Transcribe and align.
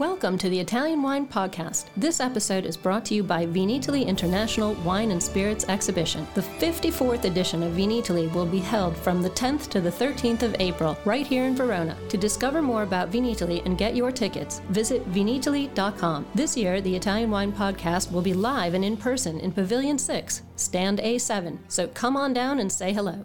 Welcome 0.00 0.38
to 0.38 0.48
the 0.48 0.58
Italian 0.58 1.04
Wine 1.04 1.24
Podcast. 1.24 1.84
This 1.96 2.18
episode 2.18 2.66
is 2.66 2.76
brought 2.76 3.04
to 3.04 3.14
you 3.14 3.22
by 3.22 3.46
Vinitaly 3.46 4.04
International 4.04 4.74
Wine 4.82 5.12
and 5.12 5.22
Spirits 5.22 5.66
Exhibition. 5.68 6.26
The 6.34 6.40
54th 6.40 7.22
edition 7.22 7.62
of 7.62 7.74
Vinitaly 7.74 8.32
will 8.34 8.44
be 8.44 8.58
held 8.58 8.96
from 8.96 9.22
the 9.22 9.30
10th 9.30 9.68
to 9.68 9.80
the 9.80 9.92
13th 9.92 10.42
of 10.42 10.56
April, 10.58 10.98
right 11.04 11.24
here 11.24 11.44
in 11.44 11.54
Verona. 11.54 11.96
To 12.08 12.16
discover 12.16 12.60
more 12.60 12.82
about 12.82 13.12
Vinitaly 13.12 13.64
and 13.64 13.78
get 13.78 13.94
your 13.94 14.10
tickets, 14.10 14.58
visit 14.70 15.08
vinitaly.com. 15.12 16.26
This 16.34 16.56
year, 16.56 16.80
the 16.80 16.96
Italian 16.96 17.30
Wine 17.30 17.52
Podcast 17.52 18.10
will 18.10 18.20
be 18.20 18.34
live 18.34 18.74
and 18.74 18.84
in 18.84 18.96
person 18.96 19.38
in 19.38 19.52
Pavilion 19.52 19.96
6, 19.96 20.42
Stand 20.56 20.98
A7. 20.98 21.56
So 21.68 21.86
come 21.86 22.16
on 22.16 22.32
down 22.32 22.58
and 22.58 22.72
say 22.72 22.92
hello. 22.92 23.24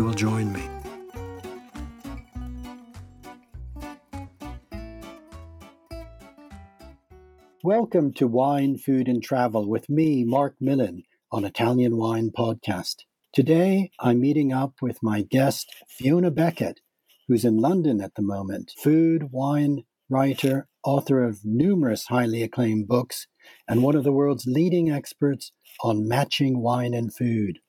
will 0.01 0.13
join 0.13 0.51
me. 0.51 0.67
Welcome 7.63 8.13
to 8.13 8.27
Wine, 8.27 8.77
Food 8.77 9.07
and 9.07 9.21
Travel 9.21 9.69
with 9.69 9.87
me, 9.87 10.23
Marc 10.23 10.55
Millon, 10.59 11.03
on 11.31 11.45
Italian 11.45 11.97
Wine 11.97 12.31
Podcast. 12.35 13.03
Today, 13.33 13.91
I'm 13.99 14.19
meeting 14.19 14.51
up 14.51 14.73
with 14.81 14.97
my 15.03 15.21
guest, 15.21 15.71
Fiona 15.87 16.31
Beckett, 16.31 16.79
who's 17.27 17.45
in 17.45 17.57
London 17.57 18.01
at 18.01 18.15
the 18.15 18.23
moment, 18.23 18.71
food, 18.77 19.29
wine 19.31 19.83
writer, 20.09 20.67
author 20.83 21.23
of 21.23 21.45
numerous 21.45 22.07
highly 22.07 22.43
acclaimed 22.43 22.87
books, 22.87 23.27
and 23.67 23.81
one 23.81 23.95
of 23.95 24.03
the 24.03 24.11
world's 24.11 24.45
leading 24.45 24.91
experts 24.91 25.51
on 25.83 26.07
matching 26.07 26.61
wine 26.61 26.93
and 26.93 27.15
food. 27.15 27.59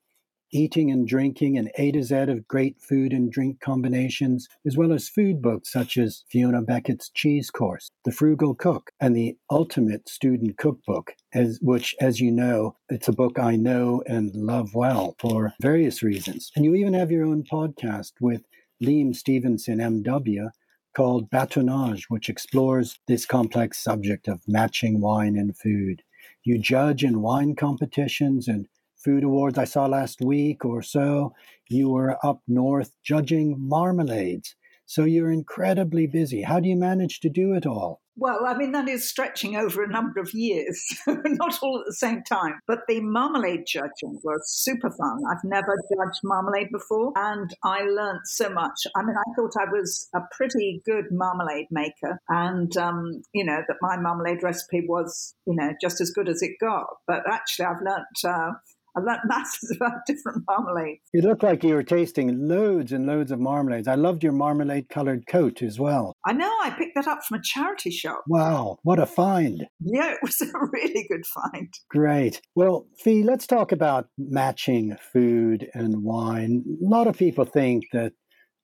eating 0.53 0.91
and 0.91 1.08
drinking 1.08 1.58
an 1.58 1.69
A 1.78 1.91
to 1.91 2.03
Z 2.03 2.16
of 2.16 2.47
great 2.47 2.80
food 2.80 3.12
and 3.12 3.31
drink 3.31 3.59
combinations, 3.59 4.47
as 4.66 4.78
well 4.78 4.94
as 4.94 5.09
food 5.09 5.41
books 5.41 5.72
such 5.72 5.97
as 5.97 6.24
Fiona 6.30 6.62
Beckett's 6.62 7.09
Cheese 7.09 7.50
Course, 7.50 7.90
The 8.06 8.12
Frugal 8.12 8.56
Cook, 8.56 8.92
and 9.00 9.16
the 9.16 9.36
Ultimate 9.50 10.08
Student 10.08 10.58
Cookbook, 10.58 11.16
as, 11.34 11.59
which, 11.62 11.96
as 12.00 12.22
you 12.22 12.31
know, 12.31 12.75
it's 12.90 13.08
a 13.08 13.13
book 13.13 13.40
I 13.40 13.56
know 13.56 14.03
and 14.06 14.34
love 14.36 14.75
well 14.75 15.16
for 15.19 15.53
various 15.59 16.03
reasons. 16.03 16.52
And 16.56 16.63
you 16.63 16.75
even 16.75 16.94
have 16.94 17.12
your 17.12 17.25
own 17.25 17.44
podcast 17.44 18.13
with 18.22 18.44
Liam 18.81 19.16
Steevenson, 19.16 19.80
MW, 19.80 20.50
called 20.96 21.30
Batonnage, 21.30 22.03
which 22.09 22.30
explores 22.30 23.00
this 23.08 23.25
complex 23.25 23.84
subject 23.84 24.28
of 24.28 24.47
matching 24.47 25.02
wine 25.02 25.36
and 25.36 25.58
food. 25.58 26.03
You 26.44 26.59
judge 26.59 27.03
in 27.03 27.22
wine 27.22 27.56
competitions 27.56 28.47
and 28.47 28.68
food 29.03 29.24
awards 29.24 29.58
I 29.58 29.66
saw 29.66 29.86
last 29.86 30.22
week 30.22 30.66
or 30.66 30.81
so, 30.81 31.34
you 31.69 31.90
were 31.90 32.18
up 32.25 32.41
north 32.47 32.91
judging 33.03 33.58
marmalades. 33.59 34.56
So 34.86 35.06
you're 35.06 35.31
incredibly 35.31 36.08
busy. 36.08 36.41
How 36.41 36.59
do 36.59 36.69
you 36.69 36.75
manage 36.75 37.19
to 37.22 37.30
do 37.30 37.53
it 37.53 37.66
all? 37.66 38.02
Well, 38.16 38.46
I 38.46 38.56
mean, 38.56 38.74
that 38.74 38.88
is 38.88 39.09
stretching 39.09 39.56
over 39.56 39.81
a 39.81 39.88
number 39.88 40.19
of 40.19 40.34
years, 40.34 40.80
not 41.08 41.58
all 41.63 41.80
at 41.80 41.88
the 41.88 41.94
same 41.94 42.22
time. 42.24 42.59
But 42.68 42.81
the 42.88 43.02
marmalade 43.02 43.66
judging 43.66 44.19
was 44.24 44.42
super 44.46 44.92
fun. 44.92 45.24
I've 45.31 45.44
never 45.44 45.75
judged 45.75 46.19
marmalade 46.24 46.69
before, 46.72 47.12
and 47.16 47.50
I 47.63 47.81
learned 47.81 48.19
so 48.25 48.50
much. 48.50 48.86
I 48.96 49.02
mean, 49.02 49.16
I 49.18 49.24
thought 49.36 49.53
I 49.59 49.72
was 49.72 50.09
a 50.13 50.19
pretty 50.38 50.84
good 50.86 51.06
marmalade 51.09 51.68
maker, 51.72 52.19
and, 52.30 52.75
um, 52.78 53.24
you 53.34 53.44
know, 53.44 53.63
that 53.68 53.78
my 53.81 53.97
marmalade 53.97 54.44
recipe 54.44 54.86
was, 54.88 55.34
you 55.47 55.56
know, 55.56 55.74
just 55.81 56.00
as 56.00 56.12
good 56.12 56.30
as 56.30 56.44
it 56.44 56.52
got. 56.62 56.86
But 57.08 57.24
actually, 57.28 57.66
I've 57.66 57.81
learnt. 57.84 58.06
Uh, 58.24 58.52
I've 58.96 59.04
learned 59.04 59.22
masses 59.26 59.76
about 59.76 60.00
different 60.08 60.44
marmalades. 60.48 61.02
You 61.14 61.22
look 61.22 61.44
like 61.44 61.64
you 61.64 61.76
were 61.76 61.84
tasting 61.84 62.48
loads 62.48 62.92
and 62.92 63.06
loads 63.06 63.31
of 63.31 63.40
marmalades. 63.40 63.88
I 63.88 63.96
loved 63.96 64.24
your 64.24 64.34
marmalade 64.34 64.90
colored 64.90 65.28
coat 65.28 65.62
as 65.62 65.80
well. 65.80 66.16
I 66.26 66.34
know. 66.34 66.52
I 66.62 66.72
picked 66.72 66.96
that 66.96 67.08
up 67.08 67.24
from 67.24 67.40
a 67.40 67.44
charity 67.44 67.92
shop. 67.92 68.24
Wow, 68.28 68.78
what 68.84 69.00
a 69.00 69.06
find. 69.06 69.66
Yeah, 69.80 70.12
it 70.12 70.20
was 70.22 70.42
a 70.42 70.52
really 70.72 71.06
good 71.09 71.26
find. 71.26 71.74
Great. 71.90 72.42
Well, 72.56 72.88
Fee, 72.98 73.24
let's 73.24 73.48
talk 73.48 73.72
about 73.72 74.08
matching 74.18 74.96
food 75.12 75.68
and 75.74 76.04
wine. 76.04 76.64
A 76.84 76.90
lot 76.90 77.08
of 77.08 77.18
people 77.18 77.46
think 77.46 77.86
that 77.94 78.14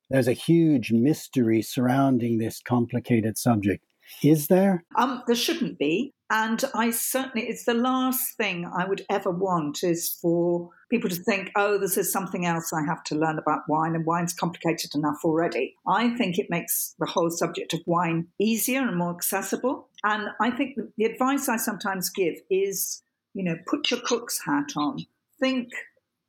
there's 0.09 0.27
a 0.27 0.33
huge 0.33 0.91
mystery 0.91 1.61
surrounding 1.61 2.39
this 2.39 2.61
complicated 2.61 3.37
subject. 3.37 3.83
Is 4.23 4.47
there? 4.47 4.83
Um, 4.95 5.23
there 5.27 5.35
shouldn't 5.35 5.77
be. 5.77 6.13
And 6.31 6.63
I 6.75 6.91
certainly, 6.91 7.47
it's 7.47 7.65
the 7.65 7.73
last 7.73 8.37
thing 8.37 8.69
I 8.71 8.85
would 8.85 9.03
ever 9.09 9.31
want 9.31 9.83
is 9.83 10.09
for 10.21 10.69
people 10.91 11.09
to 11.09 11.15
think, 11.15 11.51
oh, 11.55 11.79
this 11.79 11.97
is 11.97 12.11
something 12.11 12.45
else 12.45 12.71
I 12.71 12.83
have 12.85 13.03
to 13.05 13.15
learn 13.15 13.39
about 13.39 13.61
wine, 13.67 13.95
and 13.95 14.05
wine's 14.05 14.33
complicated 14.33 14.91
enough 14.93 15.21
already. 15.23 15.75
I 15.87 16.15
think 16.17 16.37
it 16.37 16.49
makes 16.49 16.93
the 16.99 17.07
whole 17.07 17.31
subject 17.31 17.73
of 17.73 17.79
wine 17.87 18.27
easier 18.39 18.81
and 18.81 18.95
more 18.95 19.09
accessible. 19.09 19.89
And 20.03 20.29
I 20.39 20.51
think 20.51 20.77
the 20.97 21.05
advice 21.05 21.49
I 21.49 21.57
sometimes 21.57 22.11
give 22.11 22.35
is, 22.51 23.01
you 23.33 23.43
know, 23.43 23.55
put 23.65 23.89
your 23.89 24.01
cook's 24.01 24.39
hat 24.45 24.73
on. 24.75 25.07
Think 25.39 25.69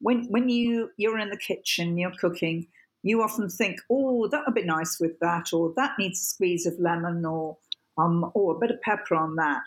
when 0.01 0.29
when 0.31 0.49
you 0.49 0.91
you're 0.97 1.19
in 1.19 1.29
the 1.29 1.37
kitchen, 1.37 1.99
you're 1.99 2.13
cooking, 2.19 2.69
you 3.03 3.23
often 3.23 3.51
think, 3.51 3.81
oh, 3.91 4.29
that 4.29 4.45
would 4.47 4.55
be 4.55 4.65
nice 4.65 4.99
with 4.99 5.19
that, 5.21 5.53
or 5.53 5.75
that 5.77 5.93
needs 5.99 6.21
a 6.21 6.25
squeeze 6.25 6.65
of 6.65 6.79
lemon, 6.79 7.25
or 7.25 7.59
um, 7.99 8.31
or 8.35 8.55
a 8.55 8.59
bit 8.59 8.71
of 8.71 8.81
pepper 8.83 9.15
on 9.15 9.37
that. 9.37 9.65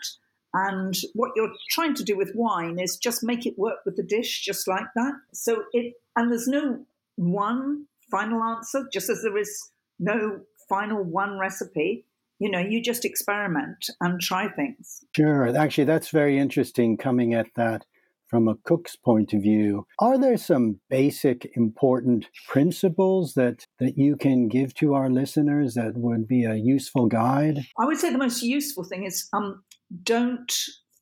And 0.52 0.94
what 1.14 1.32
you're 1.34 1.52
trying 1.70 1.94
to 1.94 2.04
do 2.04 2.16
with 2.16 2.32
wine 2.34 2.78
is 2.78 2.96
just 2.96 3.24
make 3.24 3.44
it 3.44 3.58
work 3.58 3.78
with 3.84 3.96
the 3.96 4.04
dish, 4.04 4.44
just 4.44 4.68
like 4.68 4.86
that. 4.94 5.14
So 5.32 5.64
it, 5.72 5.94
and 6.16 6.30
there's 6.30 6.46
no 6.46 6.86
one 7.16 7.86
final 8.10 8.42
answer, 8.42 8.86
just 8.92 9.10
as 9.10 9.22
there 9.22 9.36
is 9.36 9.70
no 9.98 10.40
final 10.68 11.02
one 11.02 11.38
recipe. 11.38 12.06
You 12.38 12.50
know, 12.50 12.60
you 12.60 12.82
just 12.82 13.04
experiment 13.04 13.90
and 14.00 14.20
try 14.20 14.48
things. 14.48 15.04
Sure. 15.14 15.56
Actually, 15.56 15.84
that's 15.84 16.10
very 16.10 16.38
interesting 16.38 16.96
coming 16.96 17.34
at 17.34 17.46
that 17.56 17.84
from 18.28 18.48
a 18.48 18.56
cook's 18.56 18.96
point 18.96 19.32
of 19.32 19.42
view. 19.42 19.86
Are 19.98 20.18
there 20.18 20.36
some 20.36 20.80
basic 20.88 21.50
important 21.56 22.26
principles 22.48 23.34
that, 23.34 23.66
that 23.78 23.96
you 23.96 24.16
can 24.16 24.48
give 24.48 24.74
to 24.74 24.94
our 24.94 25.10
listeners 25.10 25.74
that 25.74 25.94
would 25.96 26.26
be 26.26 26.44
a 26.44 26.54
useful 26.54 27.06
guide? 27.06 27.58
I 27.78 27.86
would 27.86 27.98
say 27.98 28.10
the 28.10 28.18
most 28.18 28.42
useful 28.42 28.84
thing 28.84 29.04
is 29.04 29.28
um, 29.32 29.62
don't 30.02 30.52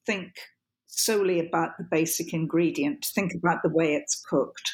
think 0.06 0.32
solely 0.86 1.40
about 1.40 1.70
the 1.78 1.86
basic 1.90 2.34
ingredient, 2.34 3.06
think 3.14 3.32
about 3.34 3.62
the 3.62 3.70
way 3.70 3.94
it's 3.94 4.22
cooked. 4.28 4.70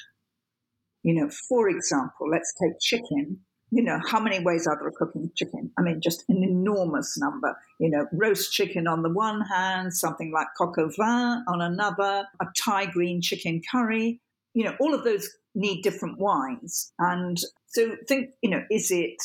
You 1.02 1.14
know, 1.14 1.30
for 1.48 1.68
example, 1.68 2.28
let's 2.30 2.52
take 2.60 2.78
chicken. 2.80 3.40
You 3.70 3.82
know, 3.82 4.00
how 4.10 4.18
many 4.18 4.40
ways 4.42 4.66
are 4.66 4.76
there 4.78 4.88
of 4.88 4.94
cooking 4.94 5.30
chicken? 5.36 5.70
I 5.78 5.82
mean, 5.82 6.00
just 6.00 6.24
an 6.28 6.42
enormous 6.42 7.18
number. 7.18 7.56
You 7.78 7.90
know, 7.90 8.06
roast 8.12 8.52
chicken 8.52 8.86
on 8.86 9.02
the 9.02 9.10
one 9.10 9.42
hand, 9.42 9.92
something 9.94 10.32
like 10.32 10.46
coq 10.56 10.78
au 10.78 10.88
vin 10.88 11.44
on 11.46 11.60
another, 11.60 12.26
a 12.40 12.46
Thai 12.56 12.86
green 12.86 13.20
chicken 13.20 13.60
curry. 13.70 14.20
You 14.54 14.64
know, 14.64 14.76
all 14.80 14.94
of 14.94 15.04
those 15.04 15.28
need 15.54 15.82
different 15.82 16.18
wines. 16.18 16.92
And 16.98 17.36
so 17.66 17.96
think, 18.06 18.30
you 18.42 18.50
know, 18.50 18.62
is 18.70 18.90
it 18.90 19.20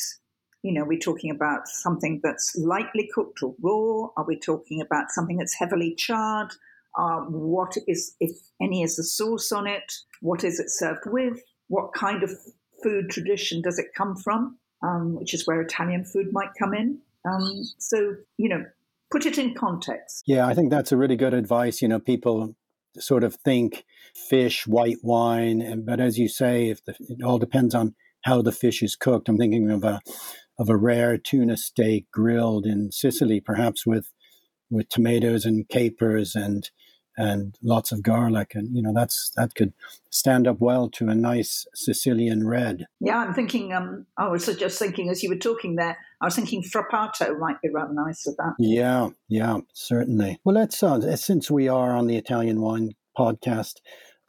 You 0.64 0.72
know, 0.72 0.84
we're 0.86 0.98
talking 0.98 1.30
about 1.30 1.68
something 1.68 2.20
that's 2.22 2.56
lightly 2.56 3.06
cooked 3.14 3.42
or 3.42 3.54
raw? 3.60 4.08
Are 4.16 4.26
we 4.26 4.38
talking 4.38 4.80
about 4.80 5.10
something 5.10 5.36
that's 5.36 5.54
heavily 5.54 5.94
charred? 5.94 6.52
Uh, 6.98 7.20
what 7.28 7.76
is, 7.86 8.16
if 8.18 8.30
any, 8.62 8.82
is 8.82 8.96
the 8.96 9.04
sauce 9.04 9.52
on 9.52 9.66
it? 9.66 9.92
What 10.22 10.42
is 10.42 10.58
it 10.58 10.70
served 10.70 11.02
with? 11.04 11.38
What 11.68 11.92
kind 11.92 12.22
of 12.22 12.30
food 12.84 13.10
tradition 13.10 13.62
does 13.62 13.78
it 13.80 13.86
come 13.96 14.14
from? 14.14 14.58
Um, 14.82 15.16
which 15.16 15.34
is 15.34 15.46
where 15.46 15.60
Italian 15.62 16.04
food 16.04 16.26
might 16.30 16.50
come 16.58 16.74
in. 16.74 16.98
Um, 17.24 17.64
so, 17.78 18.16
you 18.36 18.50
know, 18.50 18.64
put 19.10 19.24
it 19.24 19.38
in 19.38 19.54
context. 19.54 20.24
Yeah, 20.26 20.46
I 20.46 20.54
think 20.54 20.70
that's 20.70 20.92
a 20.92 20.96
really 20.96 21.16
good 21.16 21.32
advice. 21.32 21.80
You 21.80 21.88
know, 21.88 21.98
people 21.98 22.54
sort 22.98 23.24
of 23.24 23.36
think 23.36 23.84
fish, 24.14 24.66
white 24.66 24.98
wine, 25.02 25.84
but 25.86 26.00
as 26.00 26.18
you 26.18 26.28
say, 26.28 26.68
if 26.68 26.84
the, 26.84 26.94
it 27.00 27.22
all 27.24 27.38
depends 27.38 27.74
on 27.74 27.94
how 28.24 28.42
the 28.42 28.52
fish 28.52 28.82
is 28.82 28.96
cooked. 28.96 29.28
I'm 29.28 29.38
thinking 29.38 29.70
of 29.70 29.84
a 29.84 30.00
of 30.58 30.68
a 30.68 30.76
rare 30.76 31.18
tuna 31.18 31.56
steak 31.56 32.06
grilled 32.12 32.66
in 32.66 32.92
Sicily, 32.92 33.40
perhaps 33.40 33.86
with 33.86 34.12
with 34.70 34.88
tomatoes 34.88 35.44
and 35.44 35.68
capers 35.68 36.34
and 36.34 36.70
and 37.16 37.56
lots 37.62 37.92
of 37.92 38.02
garlic 38.02 38.52
and 38.54 38.74
you 38.76 38.82
know 38.82 38.92
that's 38.94 39.30
that 39.36 39.54
could 39.54 39.72
stand 40.10 40.46
up 40.46 40.60
well 40.60 40.88
to 40.88 41.08
a 41.08 41.14
nice 41.14 41.66
sicilian 41.74 42.46
red. 42.46 42.86
Yeah 43.00 43.18
i'm 43.18 43.34
thinking 43.34 43.72
um 43.72 44.06
i 44.16 44.28
was 44.28 44.46
just 44.46 44.78
thinking 44.78 45.08
as 45.08 45.22
you 45.22 45.28
were 45.28 45.36
talking 45.36 45.76
there 45.76 45.96
i 46.20 46.24
was 46.24 46.34
thinking 46.34 46.62
frappato 46.62 47.38
might 47.38 47.60
be 47.62 47.70
rather 47.70 47.94
nice 47.94 48.24
with 48.26 48.36
that. 48.36 48.54
Yeah 48.58 49.10
yeah 49.28 49.58
certainly. 49.72 50.38
Well 50.44 50.54
let's 50.54 50.82
uh, 50.82 51.16
since 51.16 51.50
we 51.50 51.68
are 51.68 51.96
on 51.96 52.06
the 52.06 52.16
italian 52.16 52.60
wine 52.60 52.92
podcast 53.16 53.74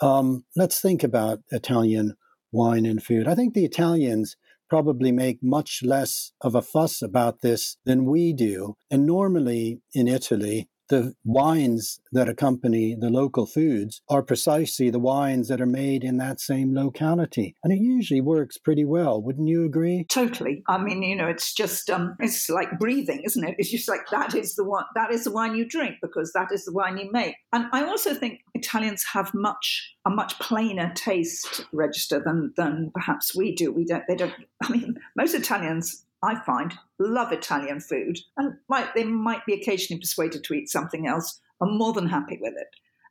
um 0.02 0.46
let's 0.56 0.80
think 0.80 1.04
about 1.04 1.40
italian 1.52 2.16
wine 2.52 2.86
and 2.86 3.04
food. 3.04 3.28
I 3.28 3.36
think 3.36 3.54
the 3.54 3.66
italians 3.66 4.38
probably 4.70 5.12
make 5.12 5.44
much 5.44 5.82
less 5.84 6.32
of 6.42 6.56
a 6.56 6.62
fuss 6.62 7.02
about 7.02 7.42
this 7.42 7.78
than 7.86 8.06
we 8.06 8.34
do 8.34 8.76
and 8.90 9.06
normally 9.06 9.80
in 9.94 10.08
italy 10.08 10.68
the 10.90 11.14
wines 11.24 12.00
that 12.12 12.30
accompany 12.30 12.96
the 12.96 13.10
local 13.10 13.46
foods 13.46 14.02
are 14.10 14.24
precisely 14.24 14.90
the 14.90 15.00
wines 15.00 15.48
that 15.48 15.62
are 15.62 15.66
made 15.66 16.04
in 16.04 16.18
that 16.18 16.40
same 16.40 16.74
locality. 16.74 17.56
And 17.64 17.74
it 17.74 17.80
usually 17.80 18.22
works 18.22 18.58
pretty 18.58 18.86
well. 18.86 19.22
Wouldn't 19.22 19.48
you 19.48 19.66
agree? 19.66 20.06
Totally. 20.10 20.64
I 20.68 20.78
mean, 20.78 21.02
you 21.04 21.16
know, 21.16 21.28
it's 21.28 21.54
just, 21.54 21.90
um, 21.90 22.16
it's 22.20 22.50
like 22.50 22.80
breathing, 22.80 23.22
isn't 23.26 23.44
it? 23.44 23.56
It's 23.58 23.72
just 23.72 23.90
like 23.90 24.02
that 24.12 24.36
is 24.36 24.56
the 24.56 24.64
one, 24.64 24.86
that 24.96 25.12
is 25.12 25.24
the 25.24 25.32
wine 25.32 25.56
you 25.56 25.68
drink 25.68 25.96
because 26.02 26.32
that 26.34 26.52
is 26.52 26.66
the 26.66 26.74
wine 26.74 26.98
you 26.98 27.12
make. 27.12 27.36
And 27.54 27.66
I 27.72 27.84
also 27.84 28.14
think 28.14 28.42
Italians 28.54 29.04
have 29.14 29.34
much, 29.34 29.96
a 30.06 30.10
much 30.10 30.38
plainer 30.40 30.92
taste 30.96 31.66
register 31.74 32.22
than, 32.24 32.54
than 32.58 32.92
perhaps 32.94 33.36
we 33.36 33.56
do. 33.56 33.72
We 33.72 33.86
don't, 33.86 34.04
they 34.08 34.16
don't, 34.16 34.34
I 34.64 34.72
mean, 34.72 35.00
most 35.16 35.34
Italians 35.34 36.06
I 36.24 36.40
find, 36.44 36.74
love 37.00 37.32
Italian 37.32 37.80
food 37.80 38.20
and 38.38 38.56
might, 38.68 38.94
they 38.96 39.04
might 39.04 39.46
be 39.46 39.54
occasionally 39.54 40.00
persuaded 40.00 40.44
to 40.44 40.54
eat 40.54 40.70
something 40.70 41.08
else. 41.08 41.40
I'm 41.62 41.78
more 41.78 41.94
than 41.94 42.08
happy 42.08 42.38
with 42.42 42.54
it. 42.58 42.68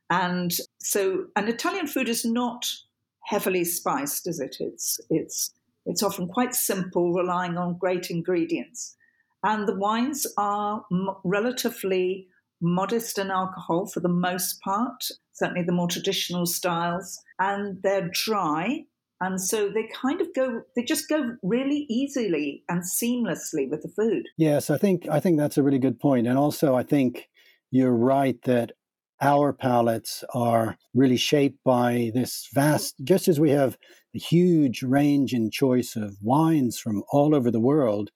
And 0.09 0.51
so, 0.79 1.25
and 1.35 1.49
Italian 1.49 1.87
food 1.87 2.09
is 2.09 2.25
not 2.25 2.65
heavily 3.23 3.63
spiced, 3.63 4.27
is 4.27 4.39
it? 4.39 4.57
It's, 4.59 4.99
it's, 5.09 5.53
it's 5.85 6.03
often 6.03 6.27
quite 6.27 6.53
simple, 6.53 7.13
relying 7.13 7.57
on 7.57 7.77
great 7.77 8.09
ingredients. 8.09 8.95
And 9.43 9.67
the 9.67 9.75
wines 9.75 10.27
are 10.37 10.83
m- 10.91 11.09
relatively 11.23 12.27
modest 12.61 13.17
in 13.17 13.31
alcohol 13.31 13.87
for 13.87 13.99
the 13.99 14.09
most 14.09 14.61
part, 14.61 15.03
certainly 15.33 15.63
the 15.63 15.71
more 15.71 15.87
traditional 15.87 16.45
styles, 16.45 17.19
and 17.39 17.81
they're 17.83 18.09
dry 18.09 18.85
and 19.21 19.39
so 19.39 19.69
they 19.69 19.89
kind 20.01 20.21
of 20.21 20.27
go 20.35 20.61
they 20.75 20.83
just 20.83 21.07
go 21.07 21.35
really 21.41 21.85
easily 21.89 22.63
and 22.69 22.83
seamlessly 22.83 23.69
with 23.69 23.81
the 23.81 23.91
food. 23.95 24.25
Yes 24.37 24.69
i 24.69 24.77
think 24.77 25.07
i 25.09 25.19
think 25.19 25.37
that's 25.37 25.57
a 25.57 25.63
really 25.63 25.79
good 25.79 25.99
point. 25.99 26.27
And 26.27 26.37
also 26.37 26.75
i 26.75 26.83
think 26.83 27.29
you're 27.71 27.95
right 27.95 28.41
that 28.43 28.71
our 29.21 29.53
palates 29.53 30.23
are 30.33 30.77
really 30.93 31.17
shaped 31.17 31.59
by 31.63 32.11
this 32.13 32.49
vast 32.53 32.95
just 33.03 33.27
as 33.27 33.39
we 33.39 33.51
have 33.51 33.77
a 34.13 34.19
huge 34.19 34.83
range 34.83 35.33
and 35.33 35.51
choice 35.51 35.95
of 35.95 36.17
wines 36.21 36.77
from 36.77 37.03
all 37.11 37.33
over 37.33 37.49
the 37.49 37.59
world 37.59 38.11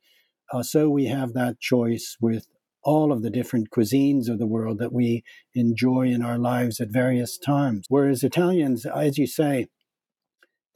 uh, 0.52 0.64
so 0.64 0.90
we 0.90 1.06
have 1.06 1.34
that 1.34 1.60
choice 1.60 2.18
with 2.20 2.48
all 2.84 3.12
of 3.12 3.22
the 3.22 3.30
different 3.30 3.70
cuisines 3.70 4.30
of 4.30 4.40
the 4.40 4.48
world 4.48 4.80
that 4.80 4.94
we 4.94 5.24
enjoy 5.54 6.08
in 6.08 6.22
our 6.22 6.38
lives 6.38 6.80
at 6.80 6.90
various 6.90 7.38
times. 7.38 7.86
Whereas 7.90 8.24
italians 8.24 8.86
as 8.86 9.18
you 9.18 9.28
say 9.28 9.68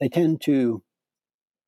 they 0.03 0.09
tend 0.09 0.41
to 0.41 0.83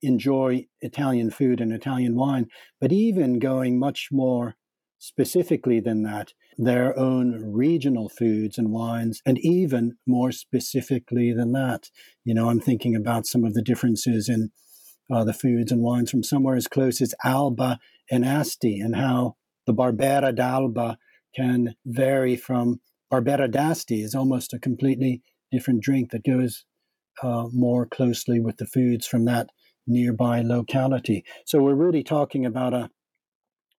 enjoy 0.02 0.66
Italian 0.82 1.30
food 1.30 1.58
and 1.58 1.72
Italian 1.72 2.14
wine, 2.14 2.48
but 2.78 2.92
even 2.92 3.38
going 3.38 3.78
much 3.78 4.08
more 4.12 4.56
specifically 4.98 5.80
than 5.80 6.02
that, 6.02 6.34
their 6.58 6.98
own 6.98 7.50
regional 7.50 8.10
foods 8.10 8.58
and 8.58 8.70
wines, 8.70 9.22
and 9.24 9.38
even 9.38 9.96
more 10.06 10.32
specifically 10.32 11.32
than 11.32 11.52
that. 11.52 11.88
You 12.24 12.34
know, 12.34 12.50
I'm 12.50 12.60
thinking 12.60 12.94
about 12.94 13.24
some 13.24 13.42
of 13.42 13.54
the 13.54 13.62
differences 13.62 14.28
in 14.28 14.50
uh, 15.10 15.24
the 15.24 15.32
foods 15.32 15.72
and 15.72 15.80
wines 15.80 16.10
from 16.10 16.22
somewhere 16.22 16.56
as 16.56 16.68
close 16.68 17.00
as 17.00 17.14
Alba 17.24 17.78
and 18.10 18.22
Asti, 18.22 18.80
and 18.80 18.96
how 18.96 19.36
the 19.66 19.72
Barbera 19.72 20.34
d'Alba 20.34 20.98
can 21.34 21.74
vary 21.86 22.36
from 22.36 22.82
Barbera 23.10 23.50
d'Asti 23.50 24.02
is 24.02 24.14
almost 24.14 24.52
a 24.52 24.58
completely 24.58 25.22
different 25.50 25.82
drink 25.82 26.10
that 26.10 26.22
goes 26.22 26.66
uh, 27.22 27.46
more 27.52 27.86
closely 27.86 28.40
with 28.40 28.56
the 28.58 28.66
foods 28.66 29.06
from 29.06 29.24
that 29.26 29.50
nearby 29.86 30.40
locality. 30.40 31.24
So 31.44 31.62
we're 31.62 31.74
really 31.74 32.02
talking 32.02 32.44
about 32.44 32.74
a 32.74 32.90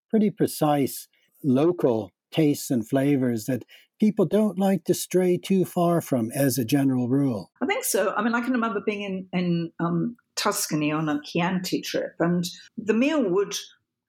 pretty 0.09 0.29
precise 0.29 1.07
local 1.43 2.11
tastes 2.31 2.71
and 2.71 2.87
flavors 2.87 3.45
that 3.45 3.63
people 3.99 4.25
don't 4.25 4.59
like 4.59 4.83
to 4.85 4.93
stray 4.93 5.37
too 5.37 5.65
far 5.65 6.01
from 6.01 6.31
as 6.31 6.57
a 6.57 6.65
general 6.65 7.09
rule. 7.09 7.51
I 7.61 7.65
think 7.65 7.83
so. 7.83 8.13
I 8.15 8.23
mean, 8.23 8.35
I 8.35 8.41
can 8.41 8.53
remember 8.53 8.81
being 8.85 9.01
in, 9.01 9.27
in 9.33 9.71
um, 9.79 10.15
Tuscany 10.35 10.91
on 10.91 11.09
a 11.09 11.19
Chianti 11.23 11.81
trip, 11.81 12.13
and 12.19 12.45
the 12.77 12.93
meal 12.93 13.23
would 13.23 13.55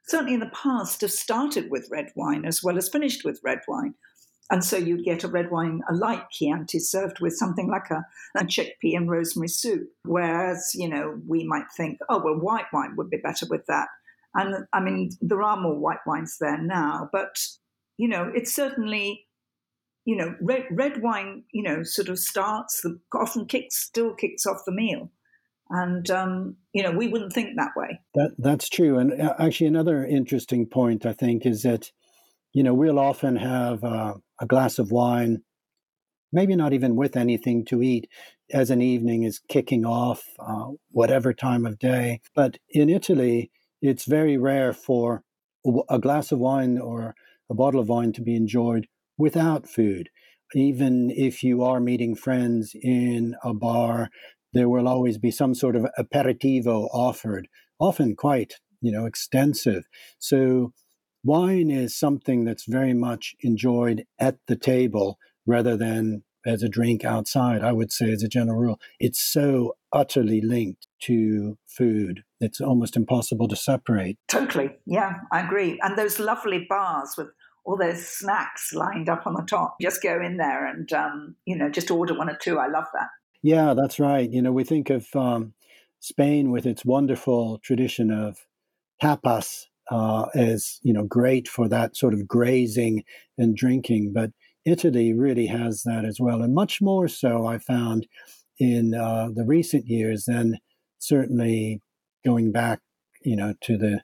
certainly 0.07 0.35
in 0.35 0.41
the 0.41 0.51
past 0.55 1.01
have 1.03 1.11
started 1.11 1.71
with 1.71 1.89
red 1.91 2.11
wine 2.17 2.45
as 2.45 2.63
well 2.63 2.79
as 2.79 2.89
finished 2.89 3.25
with 3.25 3.41
red 3.45 3.61
wine. 3.69 3.95
And 4.51 4.65
so 4.65 4.77
you'd 4.77 5.05
get 5.05 5.25
a 5.25 5.29
red 5.29 5.51
wine, 5.51 5.83
a 5.91 5.95
light 5.95 6.31
Chianti 6.31 6.79
served 6.79 7.21
with 7.21 7.37
something 7.37 7.69
like 7.69 7.91
a, 7.91 8.07
a 8.37 8.45
chickpea 8.45 8.97
and 8.97 9.11
rosemary 9.11 9.49
soup. 9.49 9.89
Whereas, 10.05 10.73
you 10.75 10.89
know, 10.89 11.21
we 11.27 11.45
might 11.45 11.67
think, 11.77 11.99
oh, 12.09 12.23
well, 12.25 12.35
white 12.35 12.65
wine 12.73 12.97
would 12.97 13.11
be 13.11 13.19
better 13.19 13.47
with 13.51 13.67
that. 13.67 13.89
And 14.35 14.67
I 14.73 14.81
mean, 14.81 15.11
there 15.21 15.43
are 15.43 15.61
more 15.61 15.79
white 15.79 16.07
wines 16.07 16.37
there 16.41 16.61
now, 16.61 17.11
but, 17.13 17.37
you 17.97 18.09
know, 18.09 18.31
it's 18.35 18.55
certainly, 18.55 19.27
you 20.05 20.17
know, 20.17 20.35
red, 20.41 20.65
red 20.71 21.03
wine, 21.03 21.45
you 21.53 21.63
know, 21.63 21.83
sort 21.83 22.09
of 22.09 22.19
starts, 22.19 22.81
the, 22.83 22.99
often 23.15 23.47
kicks, 23.47 23.77
still 23.77 24.15
kicks 24.15 24.47
off 24.47 24.63
the 24.65 24.73
meal. 24.73 25.11
And, 25.71 26.11
um, 26.11 26.57
you 26.73 26.83
know, 26.83 26.93
we 26.93 27.09
wouldn't 27.09 27.35
think 27.35 27.57
that 27.57 27.73
way. 27.77 28.01
That, 28.15 28.35
that's 28.39 28.71
true. 28.71 28.97
And 28.97 29.21
uh, 29.21 29.35
actually, 29.39 29.67
another 29.67 30.07
interesting 30.07 30.65
point, 30.65 31.05
I 31.05 31.13
think, 31.13 31.45
is 31.45 31.63
that 31.63 31.93
you 32.53 32.63
know, 32.63 32.75
we'll 32.75 32.99
often 32.99 33.37
have 33.37 33.85
uh, 33.85 34.15
a 34.41 34.47
glass 34.47 34.79
of 34.79 34.91
wine, 34.91 35.43
maybe 36.33 36.57
not 36.57 36.73
even 36.73 36.97
with 36.97 37.17
anything 37.17 37.65
to 37.67 37.83
eat, 37.83 38.09
as 38.53 38.71
an 38.71 38.81
evening 38.81 39.25
is 39.25 39.41
kicking 39.49 39.85
off, 39.85 40.23
uh, 40.39 40.69
whatever 40.91 41.33
time 41.33 41.67
of 41.67 41.79
day. 41.79 42.21
But 42.35 42.59
in 42.71 42.89
Italy, 42.89 43.51
it's 43.83 44.05
very 44.05 44.37
rare 44.37 44.73
for 44.73 45.23
a 45.91 45.99
glass 45.99 46.33
of 46.33 46.39
wine 46.39 46.79
or 46.79 47.15
a 47.51 47.55
bottle 47.55 47.81
of 47.81 47.89
wine 47.89 48.13
to 48.13 48.23
be 48.23 48.35
enjoyed 48.35 48.87
without 49.17 49.69
food. 49.69 50.09
Even 50.55 51.11
if 51.11 51.43
you 51.43 51.63
are 51.63 51.81
meeting 51.81 52.15
friends 52.15 52.75
in 52.75 53.35
a 53.45 53.53
bar, 53.53 54.09
there 54.55 54.69
will 54.69 54.89
always 54.89 55.19
be 55.19 55.31
some 55.31 55.55
sort 55.55 55.77
of 55.77 55.87
aperitivo 55.99 56.89
offered, 56.93 57.49
often 57.79 58.17
quite, 58.17 58.55
you 58.81 58.91
know, 58.91 59.05
extensive. 59.05 59.85
So 60.19 60.73
wine 61.25 61.71
is 61.71 61.97
something 61.97 62.45
that's 62.45 62.65
very 62.65 62.95
much 62.95 63.35
enjoyed 63.41 64.05
at 64.19 64.39
the 64.47 64.57
table 64.57 65.19
rather 65.47 65.77
than 65.77 66.23
as 66.47 66.63
a 66.63 66.69
drink 66.69 67.05
outside, 67.05 67.63
I 67.63 67.73
would 67.73 67.93
say, 67.93 68.11
as 68.11 68.23
a 68.23 68.29
general 68.29 68.59
rule. 68.59 68.81
It's 68.99 69.21
so 69.21 69.77
utterly 69.93 70.41
linked 70.41 70.87
to 71.03 71.59
food. 71.67 72.23
It's 72.41 72.61
almost 72.61 72.97
impossible 72.97 73.49
to 73.49 73.57
separate. 73.57 74.19
Totally. 74.29 74.71
Yeah, 74.87 75.15
I 75.33 75.41
agree. 75.41 75.79
And 75.83 75.97
those 75.99 76.19
lovely 76.19 76.67
bars 76.69 77.15
with 77.19 77.29
all 77.65 77.77
those 77.77 78.07
snacks 78.07 78.73
lined 78.73 79.09
up 79.09 79.27
on 79.27 79.35
the 79.35 79.43
top. 79.43 79.77
Just 79.81 80.03
go 80.03 80.21
in 80.23 80.39
there 80.39 80.67
and, 80.67 80.91
um, 80.93 81.37
you 81.45 81.57
know, 81.57 81.69
just 81.69 81.91
order 81.91 82.17
one 82.17 82.31
or 82.31 82.37
two. 82.37 82.59
I 82.59 82.69
love 82.69 82.87
that. 82.95 83.09
Yeah, 83.43 83.75
that's 83.75 84.01
right. 84.01 84.31
You 84.31 84.41
know, 84.41 84.53
we 84.53 84.65
think 84.65 84.91
of 84.91 85.07
um, 85.15 85.53
Spain 86.01 86.51
with 86.51 86.67
its 86.67 86.85
wonderful 86.85 87.59
tradition 87.59 88.11
of 88.11 88.47
tapas, 89.03 89.67
uh, 89.91 90.27
as 90.35 90.79
you 90.83 90.93
know 90.93 91.05
great 91.05 91.49
for 91.49 91.69
that 91.69 91.97
sort 91.97 92.15
of 92.15 92.27
grazing 92.27 93.05
and 93.37 93.57
drinking. 93.57 94.13
But 94.13 94.31
Italy 94.65 95.13
really 95.13 95.47
has 95.47 95.83
that 95.85 96.05
as 96.05 96.19
well, 96.21 96.43
and 96.43 96.55
much 96.55 96.81
more 96.81 97.09
so. 97.09 97.47
I 97.47 97.59
found 97.59 98.07
in 98.59 98.95
uh, 98.95 99.29
the 99.35 99.45
recent 99.45 99.87
years 99.87 100.25
than 100.25 100.59
certainly 100.99 101.81
going 102.25 102.53
back, 102.53 102.81
you 103.23 103.37
know, 103.37 103.55
to 103.63 103.77
the 103.77 104.03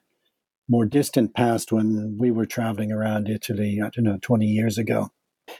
more 0.67 0.85
distant 0.85 1.35
past 1.35 1.71
when 1.71 2.17
we 2.19 2.31
were 2.31 2.45
traveling 2.45 2.91
around 2.91 3.29
Italy, 3.29 3.79
I 3.83 3.89
don't 3.89 4.05
know, 4.05 4.17
20 4.21 4.45
years 4.45 4.77
ago. 4.77 5.09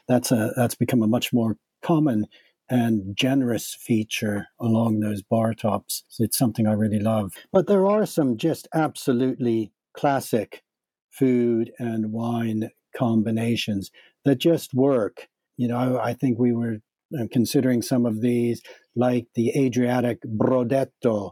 That's 0.08 0.32
a 0.32 0.51
that's 0.55 0.75
become 0.75 1.03
a 1.03 1.08
much 1.08 1.32
more 1.32 1.58
common 1.84 2.25
and 2.70 3.15
generous 3.15 3.77
feature 3.79 4.48
along 4.60 5.00
those 5.00 5.22
bar 5.22 5.53
tops. 5.53 6.03
It's 6.17 6.38
something 6.38 6.65
I 6.65 6.74
really 6.74 7.00
love. 7.00 7.34
But 7.51 7.67
there 7.67 7.86
are 7.86 8.08
some 8.08 8.38
just 8.38 8.67
absolutely 8.74 9.72
classic 9.95 10.63
food 11.11 11.71
and 11.79 12.11
wine 12.11 12.69
combinations 12.95 13.91
that 14.23 14.37
just 14.37 14.73
work. 14.73 15.27
You 15.57 15.67
know, 15.67 15.99
I 16.01 16.13
think 16.13 16.37
we 16.37 16.53
were 16.53 16.77
uh, 17.17 17.25
considering 17.31 17.81
some 17.81 18.05
of 18.05 18.21
these, 18.21 18.61
like 18.95 19.27
the 19.35 19.51
Adriatic 19.57 20.19
Brodetto, 20.23 21.31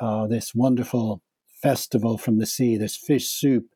uh, 0.00 0.26
this 0.26 0.52
wonderful 0.54 1.22
festival 1.62 2.18
from 2.18 2.38
the 2.38 2.46
sea, 2.46 2.76
this 2.76 2.96
fish 2.96 3.28
soup 3.28 3.66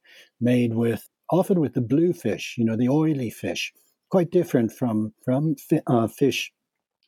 made 0.40 0.74
with 0.74 1.08
often 1.30 1.60
with 1.60 1.74
the 1.74 1.80
blue 1.80 2.12
fish, 2.12 2.54
you 2.58 2.64
know, 2.64 2.76
the 2.76 2.88
oily 2.88 3.30
fish, 3.30 3.72
quite 4.10 4.30
different 4.30 4.72
from 4.72 5.12
from 5.24 5.56
uh, 5.86 6.08
fish 6.08 6.52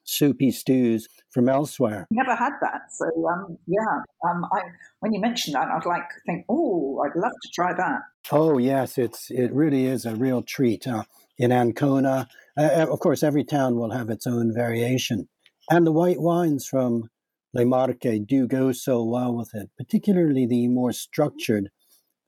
soupy 0.08 0.50
stews 0.50 1.06
from 1.30 1.48
elsewhere. 1.48 2.06
Never 2.10 2.34
had 2.34 2.52
that. 2.62 2.90
So 2.90 3.06
um, 3.28 3.58
yeah, 3.66 4.02
um, 4.28 4.44
I, 4.52 4.62
when 5.00 5.12
you 5.12 5.20
mentioned 5.20 5.54
that, 5.54 5.68
I'd 5.68 5.86
like 5.86 6.08
to 6.08 6.20
think, 6.26 6.46
oh, 6.48 7.00
I'd 7.04 7.18
love 7.18 7.32
to 7.32 7.48
try 7.54 7.72
that. 7.74 8.00
Oh 8.32 8.58
yes, 8.58 8.98
it's 8.98 9.30
it 9.30 9.52
really 9.52 9.86
is 9.86 10.06
a 10.06 10.16
real 10.16 10.42
treat. 10.42 10.86
Uh, 10.86 11.04
in 11.40 11.52
Ancona, 11.52 12.28
uh, 12.56 12.60
uh, 12.60 12.86
of 12.90 12.98
course, 12.98 13.22
every 13.22 13.44
town 13.44 13.76
will 13.76 13.92
have 13.92 14.10
its 14.10 14.26
own 14.26 14.52
variation, 14.52 15.28
and 15.70 15.86
the 15.86 15.92
white 15.92 16.20
wines 16.20 16.66
from 16.66 17.10
Le 17.54 17.64
Marche 17.64 18.18
do 18.26 18.48
go 18.48 18.72
so 18.72 19.04
well 19.04 19.36
with 19.36 19.54
it, 19.54 19.70
particularly 19.78 20.46
the 20.46 20.66
more 20.68 20.92
structured 20.92 21.70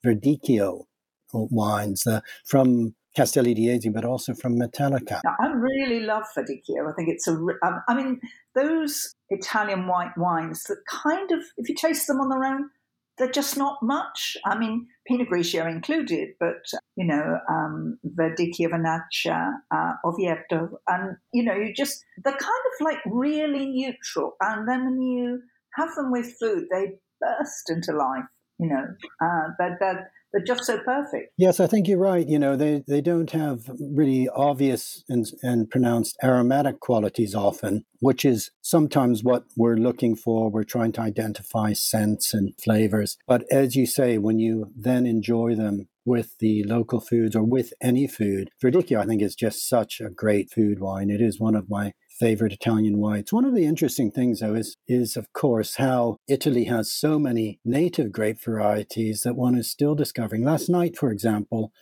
Verdicchio 0.04 0.84
wines 1.32 2.06
uh, 2.06 2.20
from 2.46 2.94
Castelli 3.16 3.54
di 3.54 3.66
Jesi, 3.66 3.92
but 3.92 4.04
also 4.04 4.34
from 4.34 4.56
Matelica. 4.56 5.20
I 5.24 5.46
really 5.46 6.00
love 6.00 6.24
Verdicchio. 6.36 6.88
I 6.88 6.92
think 6.94 7.08
it's 7.08 7.26
a. 7.26 7.32
Um, 7.32 7.82
I 7.88 7.94
mean, 7.94 8.20
those 8.54 9.14
Italian 9.30 9.86
white 9.86 10.16
wines 10.16 10.64
that 10.64 10.78
kind 10.88 11.30
of, 11.32 11.40
if 11.56 11.68
you 11.68 11.74
taste 11.74 12.06
them 12.06 12.20
on 12.20 12.28
their 12.28 12.44
own, 12.44 12.70
they're 13.18 13.30
just 13.30 13.56
not 13.56 13.78
much. 13.82 14.36
I 14.46 14.56
mean, 14.56 14.86
Pinot 15.06 15.28
Grigio 15.28 15.70
included, 15.70 16.30
but 16.40 16.64
you 16.96 17.04
know, 17.04 17.38
um, 17.48 17.98
Verdicchio 18.16 18.70
Vernaccia, 18.70 19.54
uh, 19.70 19.92
Orvieto, 20.04 20.70
and 20.88 21.16
you 21.32 21.44
know, 21.44 21.54
you 21.54 21.74
just 21.74 22.04
they're 22.24 22.32
kind 22.32 22.42
of 22.42 22.84
like 22.84 22.98
really 23.06 23.66
neutral, 23.66 24.36
and 24.40 24.68
then 24.68 24.84
when 24.84 25.00
you 25.02 25.42
have 25.74 25.94
them 25.96 26.10
with 26.10 26.34
food, 26.40 26.64
they 26.72 26.92
burst 27.20 27.70
into 27.70 27.92
life. 27.92 28.24
You 28.58 28.68
know, 28.68 28.86
uh, 29.22 29.48
they're, 29.58 29.76
they're 29.80 30.10
they're 30.32 30.44
just 30.44 30.64
so 30.64 30.78
perfect. 30.78 31.32
Yes, 31.36 31.60
I 31.60 31.66
think 31.66 31.88
you're 31.88 31.98
right. 31.98 32.26
You 32.26 32.38
know, 32.38 32.56
they, 32.56 32.84
they 32.86 33.00
don't 33.00 33.30
have 33.30 33.70
really 33.80 34.28
obvious 34.28 35.04
and, 35.08 35.26
and 35.42 35.70
pronounced 35.70 36.16
aromatic 36.22 36.80
qualities 36.80 37.34
often, 37.34 37.84
which 38.00 38.24
is 38.24 38.50
sometimes 38.60 39.24
what 39.24 39.44
we're 39.56 39.76
looking 39.76 40.14
for. 40.14 40.50
We're 40.50 40.64
trying 40.64 40.92
to 40.92 41.00
identify 41.00 41.72
scents 41.72 42.32
and 42.32 42.52
flavors. 42.62 43.16
But 43.26 43.44
as 43.50 43.74
you 43.74 43.86
say, 43.86 44.18
when 44.18 44.38
you 44.38 44.72
then 44.76 45.06
enjoy 45.06 45.54
them 45.54 45.88
with 46.04 46.38
the 46.38 46.64
local 46.64 47.00
foods 47.00 47.34
or 47.36 47.44
with 47.44 47.72
any 47.80 48.06
food, 48.06 48.50
Verdicchio, 48.62 49.00
I 49.00 49.06
think, 49.06 49.22
is 49.22 49.34
just 49.34 49.68
such 49.68 50.00
a 50.00 50.10
great 50.10 50.50
food 50.52 50.80
wine. 50.80 51.10
It 51.10 51.20
is 51.20 51.40
one 51.40 51.54
of 51.54 51.68
my 51.68 51.92
favorite 52.20 52.52
Italian 52.52 52.98
whites. 52.98 53.32
One 53.32 53.46
of 53.46 53.54
the 53.54 53.64
interesting 53.64 54.10
things, 54.10 54.40
though, 54.40 54.54
is, 54.54 54.76
is 54.86 55.16
of 55.16 55.32
course 55.32 55.76
how 55.76 56.18
Italy 56.28 56.64
has 56.64 56.92
so 56.92 57.18
many 57.18 57.58
native 57.64 58.12
grape 58.12 58.40
varieties 58.44 59.22
that 59.22 59.36
one 59.36 59.56
is 59.56 59.70
still 59.70 59.94
discovering. 59.94 60.44
Last 60.44 60.68
night, 60.68 60.96
for 60.98 61.10
example, 61.10 61.72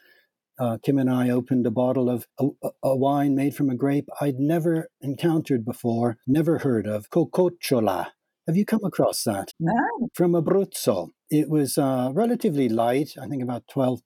uh, 0.61 0.79
Kim 0.83 0.99
and 0.99 1.11
I 1.11 1.29
opened 1.31 1.67
a 1.67 1.71
bottle 1.71 2.09
of 2.09 2.27
a, 2.39 2.47
a, 2.83 2.97
wine 2.97 3.35
made 3.35 3.55
from 3.55 3.69
a 3.69 3.77
grape 3.77 4.09
I'd 4.21 4.39
never 4.39 4.89
encountered 5.01 5.65
before, 5.65 6.19
never 6.27 6.59
heard 6.59 6.87
of, 6.87 7.11
Cococciola. 7.11 8.09
Have 8.47 8.57
you 8.57 8.65
come 8.65 8.85
across 8.85 9.25
that? 9.25 9.53
No. 9.61 10.09
From 10.15 10.33
Abruzzo. 10.33 11.11
It 11.31 11.51
was 11.51 11.77
uh, 11.77 12.11
relatively 12.15 12.69
light, 12.69 13.11
I 13.21 13.27
think 13.27 13.43
about 13.43 13.65
12% 13.73 14.01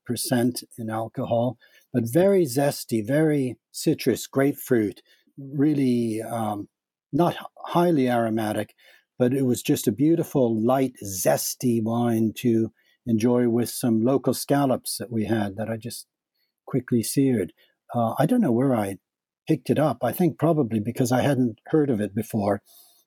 in 0.77 0.91
alcohol, 0.91 1.57
but 1.93 2.03
very 2.05 2.45
zesty, 2.45 3.07
very 3.07 3.57
citrus, 3.71 4.27
grapefruit 4.27 5.01
really 5.39 6.21
um, 6.23 6.69
not 7.12 7.37
highly 7.67 8.09
aromatic, 8.09 8.75
but 9.19 9.33
it 9.33 9.45
was 9.45 9.62
just 9.62 9.87
a 9.87 9.93
beautiful, 9.93 10.61
light, 10.65 10.95
zesty 11.05 11.83
wine 11.83 12.33
to 12.39 12.73
enjoy 13.07 13.49
with 13.49 13.69
some 13.69 14.05
local 14.05 14.35
scallops 14.35 14.97
that 14.99 15.11
we 15.11 15.25
had 15.25 15.57
that 15.57 15.69
I 15.69 15.77
just 15.77 16.07
quickly 16.67 17.03
seared. 17.03 17.53
Uh, 17.95 18.15
I 18.19 18.27
don't 18.27 18.41
know 18.41 18.53
where 18.53 18.75
I 18.75 18.97
picked 19.49 19.71
it 19.71 19.79
up. 19.79 19.99
I 20.03 20.12
think 20.12 20.39
probably 20.39 20.81
because 20.81 21.12
I 21.12 21.23
hadn't 21.23 21.59
heard 21.69 21.91
of 21.91 22.01
it 22.01 22.15
before. 22.15 22.62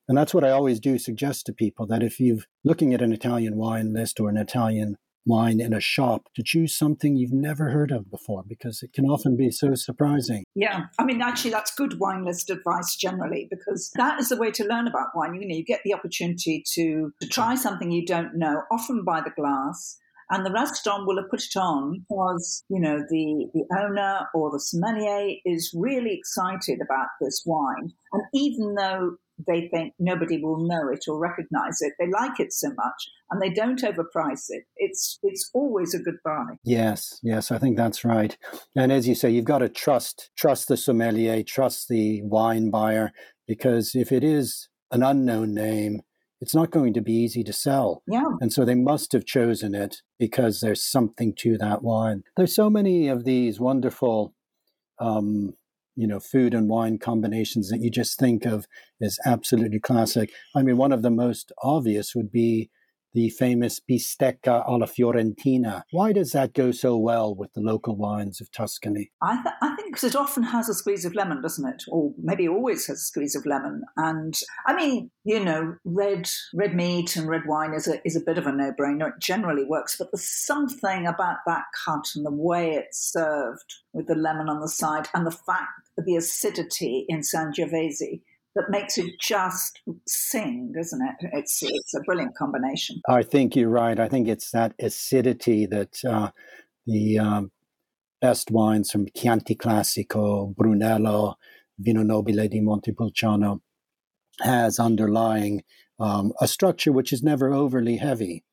And 0.08 0.17
that's 0.17 0.34
what 0.34 0.44
I 0.44 0.51
always 0.51 0.79
do 0.79 1.00
suggest 1.00 1.46
to 1.46 1.53
people 1.53 1.88
that 1.88 2.03
if 2.03 2.20
you're 2.20 2.44
looking 2.63 2.94
at 2.94 3.01
an 3.01 3.12
Italian 3.12 3.58
wine 3.58 3.94
list 3.94 4.20
or 4.20 4.29
an 4.29 4.38
Italian 4.38 4.98
wine 5.25 5.60
in 5.60 5.74
a 5.74 5.79
shop 5.79 6.29
to 6.36 6.44
choose 6.44 6.77
something 6.77 7.15
you've 7.15 7.34
never 7.34 7.70
heard 7.70 7.91
of 7.91 8.10
before 8.12 8.44
because 8.48 8.84
it 8.84 8.94
can 8.94 9.05
often 9.05 9.36
be 9.36 9.51
so 9.51 9.75
surprising. 9.75 10.44
Yeah, 10.55 10.86
I 11.00 11.05
mean, 11.05 11.22
actually, 11.22 11.51
that's 11.51 11.74
good 11.74 12.00
wine 12.00 12.24
list 12.24 12.50
advice 12.50 12.96
generally 12.96 13.48
because 13.50 13.91
that 13.96 14.20
is 14.20 14.29
the 14.29 14.38
way 14.38 14.51
to 14.51 14.63
learn 14.65 14.88
about 14.88 15.10
wine. 15.15 15.36
You 15.36 15.48
know, 15.48 15.55
you 15.55 15.65
get 15.65 15.82
the 15.84 15.94
opportunity 15.94 16.63
to, 16.74 17.12
to 17.22 17.27
try 17.27 17.55
something 17.55 17.91
you 17.91 18.05
don't 18.05 18.36
know, 18.36 18.62
often 18.72 19.03
by 19.03 19.22
the 19.22 19.32
glass. 19.32 19.98
And 20.32 20.44
the 20.44 20.51
restaurant 20.51 21.05
will 21.05 21.17
have 21.17 21.29
put 21.29 21.44
it 21.44 21.55
on 21.55 22.00
because, 22.00 22.63
you 22.70 22.79
know, 22.79 22.98
the, 22.98 23.46
the 23.53 23.63
owner 23.79 24.27
or 24.34 24.50
the 24.51 24.60
sommelier 24.60 25.36
is 25.46 25.72
really 25.77 26.15
excited 26.15 26.79
about 26.82 27.10
this 27.22 27.44
wine. 27.46 27.94
And 28.12 28.24
even 28.34 28.74
though 28.74 29.17
they 29.48 29.68
think 29.68 29.94
nobody 30.00 30.42
will 30.42 30.65
know 30.65 30.89
it 30.89 31.06
or 31.08 31.18
recognize 31.20 31.82
it. 31.82 31.94
They 32.00 32.08
like 32.10 32.39
it 32.39 32.54
so 32.54 32.70
much 32.70 33.10
and 33.30 33.42
they 33.42 33.50
don't 33.50 33.82
overprice 33.82 34.46
it. 34.50 34.63
It's 34.77 35.20
it's 35.24 35.50
always 35.54 35.94
a 35.94 36.00
good 36.00 36.18
buy. 36.24 36.58
Yes, 36.63 37.20
yes, 37.24 37.51
I 37.51 37.58
think 37.58 37.77
that's 37.77 38.06
right. 38.06 38.38
And 38.75 38.92
as 38.92 39.08
you 39.08 39.15
say, 39.15 39.30
you've 39.30 39.46
got 39.46 39.60
to 39.60 39.70
trust 39.70 40.30
trust 40.38 40.68
the 40.68 40.77
sommelier, 40.77 41.44
trust 41.44 41.89
the 41.89 42.22
wine 42.24 42.70
buyer, 42.70 43.12
because 43.48 43.96
if 43.96 44.12
it 44.12 44.24
is 44.24 44.70
an 44.92 45.04
unknown 45.04 45.54
name, 45.54 46.01
it's 46.42 46.56
not 46.56 46.72
going 46.72 46.94
to 46.94 47.01
be 47.01 47.13
easy 47.13 47.44
to 47.44 47.54
sell. 47.54 48.04
Yeah. 48.08 48.25
And 48.39 48.51
so 48.51 48.65
they 48.65 48.75
must 48.75 49.12
have 49.13 49.25
chosen 49.25 49.74
it 49.74 50.01
because 50.20 50.60
there's 50.60 50.84
something 50.84 51.34
to 51.39 51.58
that 51.58 51.82
wine. 51.82 52.24
There's 52.38 52.56
so 52.56 52.70
many 52.70 53.08
of 53.08 53.25
these 53.25 53.60
wonderful 53.60 54.34
um, 55.00 55.56
you 55.95 56.07
know 56.07 56.19
food 56.19 56.53
and 56.53 56.69
wine 56.69 56.97
combinations 56.97 57.69
that 57.69 57.81
you 57.81 57.89
just 57.89 58.19
think 58.19 58.45
of 58.45 58.67
as 59.01 59.17
absolutely 59.25 59.79
classic. 59.79 60.31
I 60.55 60.61
mean, 60.61 60.77
one 60.77 60.91
of 60.91 61.01
the 61.01 61.11
most 61.11 61.51
obvious 61.63 62.15
would 62.15 62.31
be 62.31 62.69
the 63.15 63.29
famous 63.29 63.79
bistecca 63.79 64.67
alla 64.67 64.86
fiorentina. 64.86 65.84
Why 65.91 66.12
does 66.12 66.34
that 66.34 66.53
go 66.53 66.72
so 66.72 66.98
well 66.98 67.34
with 67.34 67.53
the 67.53 67.62
local 67.62 67.95
wines 67.95 68.41
of 68.41 68.51
Tuscany? 68.51 69.12
I, 69.22 69.41
th- 69.41 69.55
I 69.62 69.74
think 69.75 69.95
because 69.95 70.03
it 70.03 70.17
often 70.17 70.43
has 70.43 70.67
a 70.67 70.74
squeeze 70.74 71.05
of 71.05 71.15
lemon, 71.15 71.41
doesn't 71.41 71.67
it? 71.67 71.84
Or 71.88 72.13
maybe 72.22 72.48
always 72.48 72.86
has 72.88 72.98
a 72.98 73.05
squeeze 73.05 73.34
of 73.34 73.45
lemon. 73.45 73.84
And 73.95 74.38
I 74.67 74.75
mean, 74.75 75.12
you 75.24 75.43
know, 75.43 75.75
red 75.86 76.29
red 76.53 76.75
meat 76.75 77.15
and 77.15 77.29
red 77.29 77.43
wine 77.48 77.74
is 77.74 77.88
a 77.88 78.05
is 78.05 78.17
a 78.17 78.25
bit 78.25 78.38
of 78.38 78.45
a 78.45 78.51
no 78.51 78.74
brainer. 78.77 79.07
It 79.07 79.22
generally 79.22 79.63
works, 79.63 79.95
but 79.98 80.10
there's 80.12 80.29
something 80.29 81.07
about 81.07 81.38
that 81.48 81.63
cut 81.86 82.05
and 82.15 82.25
the 82.25 82.31
way 82.31 82.72
it's 82.72 83.12
served 83.12 83.75
with 83.93 84.07
the 84.07 84.15
lemon 84.15 84.50
on 84.50 84.60
the 84.60 84.67
side, 84.67 85.07
and 85.13 85.25
the 85.25 85.31
fact 85.31 85.69
that 85.95 86.05
the 86.05 86.17
acidity 86.17 87.05
in 87.07 87.22
Sangiovese 87.22 88.22
that 88.55 88.69
makes 88.69 88.97
it 88.97 89.12
just 89.19 89.81
sing, 90.07 90.71
doesn't 90.75 91.01
it? 91.01 91.29
It's 91.33 91.59
it's 91.62 91.93
a 91.93 92.01
brilliant 92.01 92.35
combination. 92.35 93.01
I 93.07 93.24
think 93.24 93.55
you're 93.55 93.69
right. 93.69 94.00
I 94.00 94.07
think 94.07 94.27
it's 94.27 94.51
that 94.51 94.74
acidity 94.79 95.65
that 95.65 95.97
uh, 96.07 96.31
the 96.85 97.19
um, 97.19 97.51
best 98.21 98.51
wines 98.51 98.91
from 98.91 99.07
Chianti 99.15 99.55
Classico, 99.55 100.55
Brunello, 100.55 101.35
Vino 101.77 102.03
Nobile 102.03 102.47
di 102.47 102.62
Montepulciano 102.62 103.62
has 104.41 104.79
underlying 104.79 105.63
um, 106.00 106.33
a 106.41 106.47
structure 106.47 106.91
which 106.91 107.13
is 107.13 107.24
never 107.24 107.53
overly 107.53 107.97
heavy. 107.97 108.43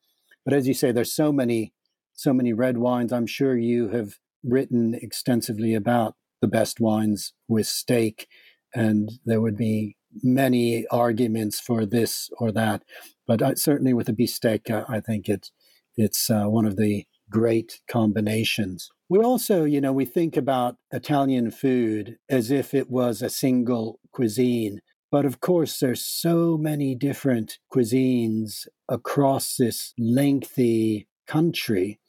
But 0.44 0.54
as 0.54 0.66
you 0.66 0.74
say, 0.74 0.92
there's 0.92 1.14
so 1.14 1.32
many 1.32 1.72
so 2.14 2.32
many 2.32 2.52
red 2.52 2.78
wines. 2.78 3.12
I'm 3.12 3.26
sure 3.26 3.56
you 3.56 3.88
have 3.88 4.14
written 4.44 4.94
extensively 4.94 5.74
about 5.74 6.14
the 6.40 6.48
best 6.48 6.80
wines 6.80 7.32
with 7.48 7.66
steak, 7.66 8.26
and 8.74 9.10
there 9.24 9.40
would 9.40 9.56
be 9.56 9.96
many 10.22 10.86
arguments 10.88 11.60
for 11.60 11.86
this 11.86 12.30
or 12.38 12.52
that. 12.52 12.82
But 13.26 13.42
I, 13.42 13.54
certainly 13.54 13.94
with 13.94 14.06
the 14.06 14.12
bistecca, 14.12 14.84
I 14.88 15.00
think 15.00 15.28
it's 15.28 15.50
it's 15.96 16.30
uh, 16.30 16.44
one 16.46 16.64
of 16.64 16.76
the 16.76 17.04
great 17.30 17.80
combinations. 17.90 18.90
We 19.08 19.18
also, 19.18 19.64
you 19.64 19.80
know, 19.80 19.92
we 19.92 20.04
think 20.04 20.36
about 20.36 20.76
Italian 20.90 21.50
food 21.50 22.16
as 22.28 22.50
if 22.50 22.72
it 22.72 22.90
was 22.90 23.20
a 23.20 23.30
single 23.30 23.98
cuisine. 24.12 24.80
But 25.10 25.26
of 25.26 25.40
course, 25.40 25.78
there's 25.78 26.04
so 26.04 26.56
many 26.56 26.94
different 26.94 27.58
cuisines 27.70 28.66
across 28.88 29.56
this 29.56 29.92
lengthy 29.98 31.08
country 31.26 32.00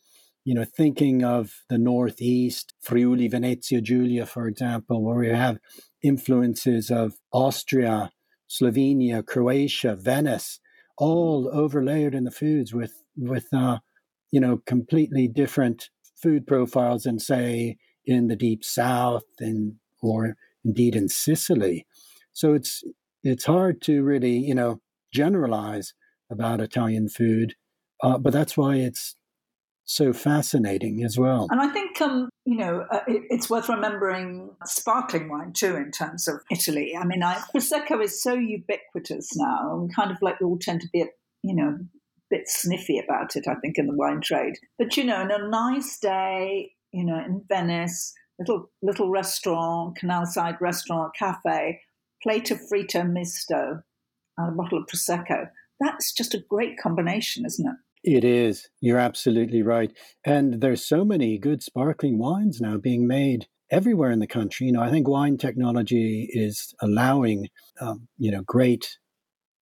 you 0.46 0.54
know, 0.54 0.66
thinking 0.66 1.24
of 1.24 1.64
the 1.70 1.78
Northeast, 1.78 2.74
Friuli, 2.82 3.28
Venezia 3.28 3.82
Giulia, 3.82 4.26
for 4.26 4.48
example, 4.48 5.04
where 5.04 5.18
we 5.18 5.30
have 5.30 5.60
influences 6.04 6.92
of 6.92 7.14
Austria, 7.32 8.12
Slovenia, 8.50 9.26
Croatia, 9.26 9.96
Venice, 9.96 10.60
all 10.98 11.50
overlaid 11.54 12.14
in 12.14 12.24
the 12.24 12.32
foods 12.32 12.74
with 12.74 13.04
with 13.16 13.48
uh, 13.54 13.80
you 14.32 14.40
know 14.40 14.62
completely 14.66 15.28
different 15.28 15.90
food 16.22 16.46
profiles 16.46 17.04
than 17.04 17.20
say 17.20 17.78
in 18.06 18.28
the 18.28 18.36
deep 18.36 18.64
south 18.64 19.24
and 19.40 19.76
or 20.02 20.36
indeed 20.66 20.96
in 20.96 21.08
Sicily. 21.10 21.88
So 22.34 22.54
it's 22.54 22.84
it's 23.24 23.46
hard 23.46 23.82
to 23.84 24.04
really 24.04 24.38
you 24.38 24.56
know 24.56 24.82
generalize 25.14 25.94
about 26.30 26.62
Italian 26.62 27.08
food, 27.08 27.56
uh, 28.02 28.18
but 28.18 28.34
that's 28.34 28.58
why 28.58 28.76
it's 28.76 29.16
so 29.86 30.14
fascinating 30.14 31.04
as 31.04 31.18
well. 31.18 31.48
And 31.52 31.62
I 31.62 31.68
think, 31.68 32.00
um, 32.02 32.30
you 32.46 32.58
know, 32.58 32.86
uh, 32.90 33.02
it, 33.08 33.24
it's 33.30 33.50
worth 33.50 33.70
remembering 33.70 34.50
sparkling 34.66 35.30
wine 35.30 35.54
too 35.54 35.76
in 35.76 35.92
terms 35.92 36.28
of 36.28 36.42
Italy. 36.52 36.96
I 36.96 37.06
mean, 37.06 37.24
I, 37.24 37.36
Prosecco 37.54 38.02
is 38.04 38.22
so 38.22 38.34
ubiquitous 38.34 39.36
now, 39.36 39.78
and 39.80 39.94
kind 39.94 40.12
of 40.12 40.22
like 40.22 40.40
we 40.40 40.46
all 40.46 40.58
tend 40.58 40.82
to 40.82 40.88
be, 40.94 41.06
you 41.44 41.56
know, 41.56 41.70
a 41.70 41.80
bit 42.30 42.48
sniffy 42.48 42.98
about 42.98 43.36
it, 43.36 43.48
I 43.48 43.56
think, 43.56 43.78
in 43.78 43.88
the 43.88 43.96
wine 43.96 44.22
trade. 44.22 44.56
But, 44.78 44.96
you 44.98 45.04
know, 45.04 45.18
on 45.18 45.32
a 45.32 45.48
nice 45.50 46.00
day, 46.00 46.72
you 46.92 47.04
know, 47.04 47.18
in 47.18 47.44
Venice, 47.48 48.14
little 48.40 48.70
little 48.82 49.10
restaurant, 49.10 49.98
canal 49.98 50.26
side 50.26 50.58
restaurant, 50.62 51.14
cafe, 51.18 51.82
plate 52.22 52.52
of 52.52 52.60
fritto 52.72 53.10
misto, 53.10 53.82
and 54.38 54.50
a 54.50 54.56
bottle 54.56 54.80
of 54.80 54.88
Prosecco. 54.88 55.50
That's 55.80 56.14
just 56.14 56.34
a 56.34 56.44
great 56.50 56.78
combination, 56.80 57.46
isn't 57.46 57.68
it? 57.68 57.76
It 58.04 58.26
is. 58.26 58.70
You're 58.82 58.98
absolutely 58.98 59.62
right. 59.62 59.92
And 60.26 60.62
there's 60.62 60.86
so 60.86 61.06
many 61.06 61.38
good 61.38 61.64
sparkling 61.64 62.20
wines 62.20 62.60
now 62.60 62.78
being 62.78 63.08
made 63.08 63.48
everywhere 63.72 64.12
in 64.12 64.20
the 64.20 64.28
country. 64.28 64.68
You 64.68 64.74
know, 64.74 64.82
I 64.82 64.92
think 64.92 65.08
wine 65.08 65.38
technology 65.38 66.30
is 66.32 66.74
allowing, 66.82 67.48
um, 67.80 68.08
you 68.18 68.30
know, 68.30 68.42
great, 68.46 68.98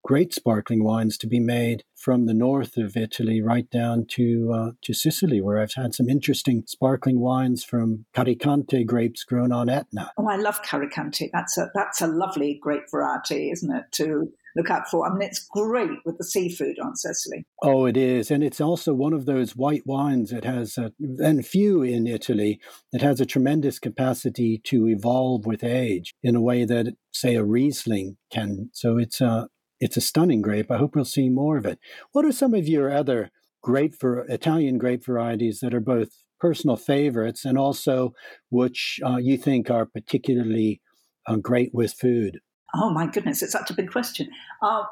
great 0.03 0.33
sparkling 0.33 0.83
wines 0.83 1.17
to 1.19 1.27
be 1.27 1.39
made 1.39 1.83
from 1.95 2.25
the 2.25 2.33
north 2.33 2.77
of 2.77 2.97
Italy 2.97 3.41
right 3.43 3.69
down 3.69 4.05
to 4.09 4.51
uh, 4.53 4.71
to 4.81 4.93
Sicily, 4.93 5.39
where 5.39 5.59
I've 5.59 5.75
had 5.75 5.93
some 5.93 6.09
interesting 6.09 6.63
sparkling 6.65 7.19
wines 7.19 7.63
from 7.63 8.05
Carricante 8.15 8.83
grapes 8.85 9.23
grown 9.23 9.51
on 9.51 9.69
Etna. 9.69 10.11
Oh, 10.17 10.27
I 10.27 10.37
love 10.37 10.63
Carricante. 10.63 11.29
That's 11.31 11.59
a 11.59 11.69
that's 11.75 12.01
a 12.01 12.07
lovely 12.07 12.57
grape 12.59 12.89
variety, 12.89 13.51
isn't 13.51 13.71
it? 13.71 13.85
To 13.93 14.31
look 14.55 14.69
out 14.69 14.87
for. 14.89 15.07
I 15.07 15.13
mean, 15.13 15.27
it's 15.27 15.47
great 15.51 15.99
with 16.05 16.17
the 16.17 16.23
seafood 16.23 16.77
on 16.83 16.95
Sicily. 16.95 17.45
Oh, 17.63 17.85
it 17.85 17.97
is. 17.97 18.31
And 18.31 18.43
it's 18.43 18.61
also 18.61 18.93
one 18.93 19.13
of 19.13 19.25
those 19.25 19.55
white 19.55 19.83
wines 19.85 20.31
that 20.31 20.43
has, 20.43 20.77
a, 20.77 20.91
and 21.19 21.45
few 21.45 21.81
in 21.81 22.07
Italy, 22.07 22.59
that 22.91 23.01
has 23.01 23.21
a 23.21 23.25
tremendous 23.25 23.79
capacity 23.79 24.61
to 24.65 24.87
evolve 24.87 25.45
with 25.45 25.63
age 25.63 26.13
in 26.23 26.35
a 26.35 26.41
way 26.41 26.65
that, 26.65 26.95
say, 27.13 27.35
a 27.35 27.43
Riesling 27.43 28.17
can. 28.31 28.69
So 28.73 28.97
it's 28.97 29.21
a, 29.21 29.47
it's 29.79 29.97
a 29.97 30.01
stunning 30.01 30.41
grape. 30.41 30.69
I 30.69 30.77
hope 30.77 30.95
we'll 30.95 31.05
see 31.05 31.29
more 31.29 31.57
of 31.57 31.65
it. 31.65 31.79
What 32.11 32.25
are 32.25 32.31
some 32.31 32.53
of 32.53 32.67
your 32.67 32.91
other 32.93 33.31
grape 33.63 33.95
for 33.99 34.25
Italian 34.27 34.77
grape 34.77 35.05
varieties 35.05 35.59
that 35.61 35.73
are 35.73 35.79
both 35.79 36.09
personal 36.39 36.75
favorites 36.75 37.45
and 37.45 37.57
also 37.57 38.13
which 38.49 38.99
uh, 39.05 39.17
you 39.17 39.37
think 39.37 39.69
are 39.69 39.85
particularly 39.85 40.81
uh, 41.27 41.35
great 41.37 41.71
with 41.73 41.93
food? 41.93 42.39
Oh 42.75 42.89
my 42.89 43.07
goodness, 43.07 43.41
it's 43.41 43.51
such 43.51 43.69
a 43.69 43.75
big 43.75 43.91
question. 43.91 44.29
Uh, 44.61 44.83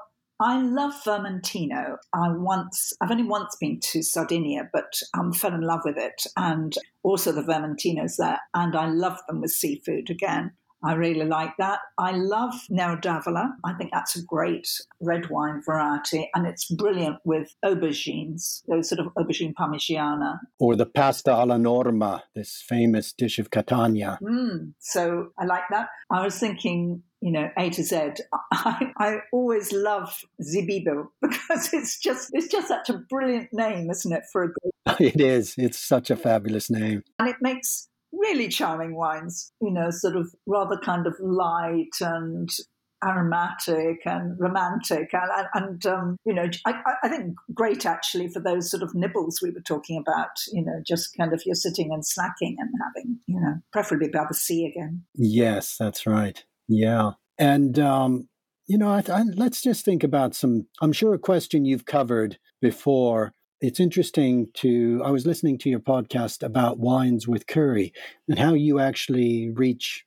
I 0.42 0.62
love 0.62 0.94
Vermentino. 1.06 1.98
I 2.14 2.30
once, 2.32 2.94
I've 3.02 3.12
only 3.12 3.24
once 3.24 3.58
been 3.60 3.80
to 3.92 4.02
Sardinia, 4.02 4.70
but 4.72 4.94
um, 5.18 5.34
fell 5.34 5.54
in 5.54 5.62
love 5.62 5.82
with 5.84 5.98
it, 5.98 6.24
and 6.38 6.74
also 7.04 7.32
the 7.32 7.44
Vermentinos 7.44 8.16
there, 8.18 8.40
and 8.54 8.76
I 8.76 8.88
love 8.88 9.20
them 9.28 9.42
with 9.42 9.52
seafood 9.52 10.10
again. 10.10 10.52
I 10.84 10.94
really 10.94 11.26
like 11.26 11.54
that. 11.58 11.80
I 11.98 12.12
love 12.12 12.54
Nero 12.70 12.98
d'Avola. 13.00 13.52
I 13.66 13.74
think 13.74 13.92
that's 13.92 14.16
a 14.16 14.24
great 14.24 14.68
red 15.02 15.30
wine 15.30 15.62
variety, 15.66 16.30
and 16.34 16.48
it's 16.48 16.66
brilliant 16.72 17.18
with 17.26 17.54
aubergines, 17.66 18.64
those 18.68 18.90
sort 18.90 19.00
of 19.00 19.08
aubergine 19.18 19.54
parmigiana. 19.54 20.40
Or 20.60 20.76
the 20.76 20.86
pasta 20.86 21.32
alla 21.32 21.58
norma, 21.58 22.24
this 22.36 22.64
famous 22.66 23.14
dish 23.14 23.40
of 23.40 23.52
Catania. 23.52 24.20
Mm, 24.22 24.74
so 24.80 25.30
I 25.38 25.46
like 25.46 25.64
that. 25.72 25.90
I 26.10 26.24
was 26.24 26.40
thinking 26.40 27.04
you 27.22 27.32
know, 27.32 27.50
A 27.58 27.70
to 27.70 27.84
Z. 27.84 28.12
I, 28.52 28.92
I 28.98 29.18
always 29.34 29.72
love 29.74 30.24
Zibibbo 30.42 31.08
because 31.22 31.74
it's 31.74 32.00
just 32.00 32.30
it's 32.34 32.48
just 32.48 32.68
such 32.68 32.90
a 32.90 32.98
brilliant 33.10 33.50
name, 33.52 33.90
isn't 33.90 34.12
it, 34.12 34.24
for 34.32 34.44
a 34.44 34.48
group? 34.48 34.74
It 35.00 35.22
is. 35.22 35.56
It's 35.58 35.78
such 35.78 36.10
a 36.10 36.16
fabulous 36.16 36.70
name. 36.70 37.04
And 37.20 37.30
it 37.30 37.38
makes 37.42 37.90
really 38.12 38.48
charming 38.48 38.96
wines, 38.96 39.52
you 39.62 39.72
know, 39.72 39.90
sort 39.92 40.16
of 40.16 40.34
rather 40.46 40.78
kind 40.78 41.08
of 41.08 41.16
light 41.20 41.96
and 42.02 42.50
aromatic 43.02 44.00
and 44.06 44.38
romantic 44.38 45.10
and, 45.14 45.48
and 45.54 45.86
um, 45.86 46.18
you 46.26 46.34
know 46.34 46.50
I, 46.66 46.82
I, 47.02 47.08
think 47.08 47.34
great 47.54 47.86
actually 47.86 48.28
for 48.28 48.42
those 48.42 48.70
sort 48.70 48.84
of 48.84 48.94
nibbles 48.94 49.40
we 49.42 49.52
were 49.52 49.62
talking 49.62 49.98
about 49.98 50.32
you 50.52 50.66
know 50.66 50.82
just 50.86 51.16
kind 51.18 51.32
of 51.32 51.42
you're 51.46 51.56
sitting 51.56 51.94
and 51.94 52.04
snacking 52.04 52.56
and 52.58 52.70
having 52.84 53.20
you 53.26 53.40
know 53.40 53.54
preferably 53.72 54.10
by 54.10 54.26
the 54.28 54.36
sea 54.36 54.66
again 54.66 55.06
yes 55.16 55.78
that's 55.80 56.06
right 56.06 56.44
yeah. 56.70 57.12
And, 57.38 57.78
um, 57.80 58.30
you 58.68 58.78
know, 58.78 58.90
I, 58.90 59.04
I, 59.12 59.24
let's 59.36 59.62
just 59.62 59.84
think 59.84 60.04
about 60.04 60.36
some, 60.36 60.68
I'm 60.82 60.94
sure 60.94 61.14
a 61.14 61.20
question 61.20 61.66
you've 61.66 61.86
covered 61.86 62.38
before. 62.62 63.34
It's 63.62 63.82
interesting 63.82 64.48
to, 64.56 65.02
I 65.04 65.12
was 65.12 65.26
listening 65.26 65.58
to 65.60 65.70
your 65.70 65.82
podcast 65.82 66.44
about 66.44 66.80
wines 66.80 67.28
with 67.28 67.46
curry 67.46 67.92
and 68.30 68.40
how 68.40 68.54
you 68.54 68.80
actually 68.80 69.50
reach 69.54 70.06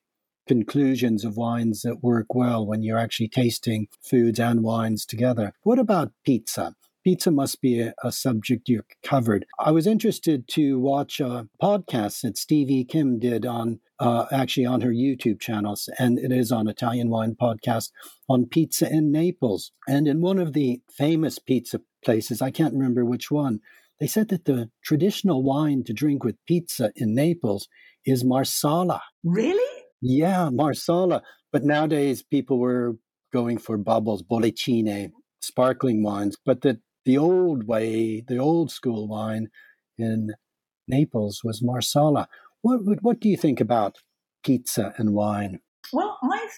conclusions 0.48 1.22
of 1.22 1.36
wines 1.36 1.82
that 1.82 2.02
work 2.02 2.34
well 2.34 2.66
when 2.66 2.82
you're 2.82 2.98
actually 2.98 3.28
tasting 3.28 3.88
foods 4.00 4.40
and 4.40 4.62
wines 4.62 5.04
together. 5.04 5.52
What 5.64 5.78
about 5.78 6.12
pizza? 6.24 6.74
pizza 7.04 7.30
must 7.30 7.60
be 7.60 7.80
a, 7.80 7.94
a, 8.02 8.12
subject 8.12 8.68
you 8.68 8.82
covered. 9.02 9.44
I 9.58 9.72
was 9.72 9.86
interested 9.86 10.46
to 10.48 10.78
watch 10.78 11.20
a 11.20 11.48
podcast 11.60 12.22
that 12.22 12.38
Stevie 12.38 12.84
Kim 12.84 13.18
did 13.18 13.44
on 13.44 13.80
uh, 13.98 14.26
actually 14.32 14.66
on 14.66 14.80
her 14.80 14.90
YouTube 14.90 15.40
channels, 15.40 15.88
and 15.98 16.18
it 16.18 16.32
is 16.32 16.50
on 16.50 16.68
Italian 16.68 17.08
Wine 17.08 17.36
Podcast 17.40 17.90
on 18.28 18.46
pizza 18.46 18.88
in 18.90 19.12
Naples. 19.12 19.72
And 19.86 20.08
in 20.08 20.20
one 20.20 20.38
of 20.38 20.52
the 20.52 20.80
famous 20.90 21.38
pizza 21.38 21.80
places, 22.04 22.42
I 22.42 22.50
can't 22.50 22.74
remember 22.74 23.04
which 23.04 23.30
one, 23.30 23.60
they 24.00 24.06
said 24.06 24.28
that 24.28 24.46
the 24.46 24.70
traditional 24.82 25.42
wine 25.42 25.84
to 25.84 25.92
drink 25.92 26.24
with 26.24 26.44
pizza 26.46 26.90
in 26.96 27.14
Naples 27.14 27.68
is 28.04 28.24
Marsala. 28.24 29.02
Really? 29.22 29.82
Yeah, 30.00 30.50
Marsala. 30.50 31.22
But 31.52 31.64
nowadays 31.64 32.22
people 32.22 32.58
were 32.58 32.96
going 33.32 33.58
for 33.58 33.76
bubbles, 33.76 34.22
bollicine, 34.22 35.12
sparkling 35.40 36.02
wines, 36.02 36.36
but 36.44 36.62
that 36.62 36.78
the 37.04 37.18
old 37.18 37.66
way, 37.66 38.24
the 38.26 38.38
old 38.38 38.70
school 38.70 39.08
wine 39.08 39.48
in 39.98 40.32
Naples 40.88 41.42
was 41.44 41.62
Marsala. 41.62 42.28
What 42.62 42.80
what 43.02 43.20
do 43.20 43.28
you 43.28 43.36
think 43.36 43.60
about 43.60 43.98
pizza 44.44 44.94
and 44.96 45.12
wine? 45.12 45.60
Well, 45.92 46.18
I 46.22 46.48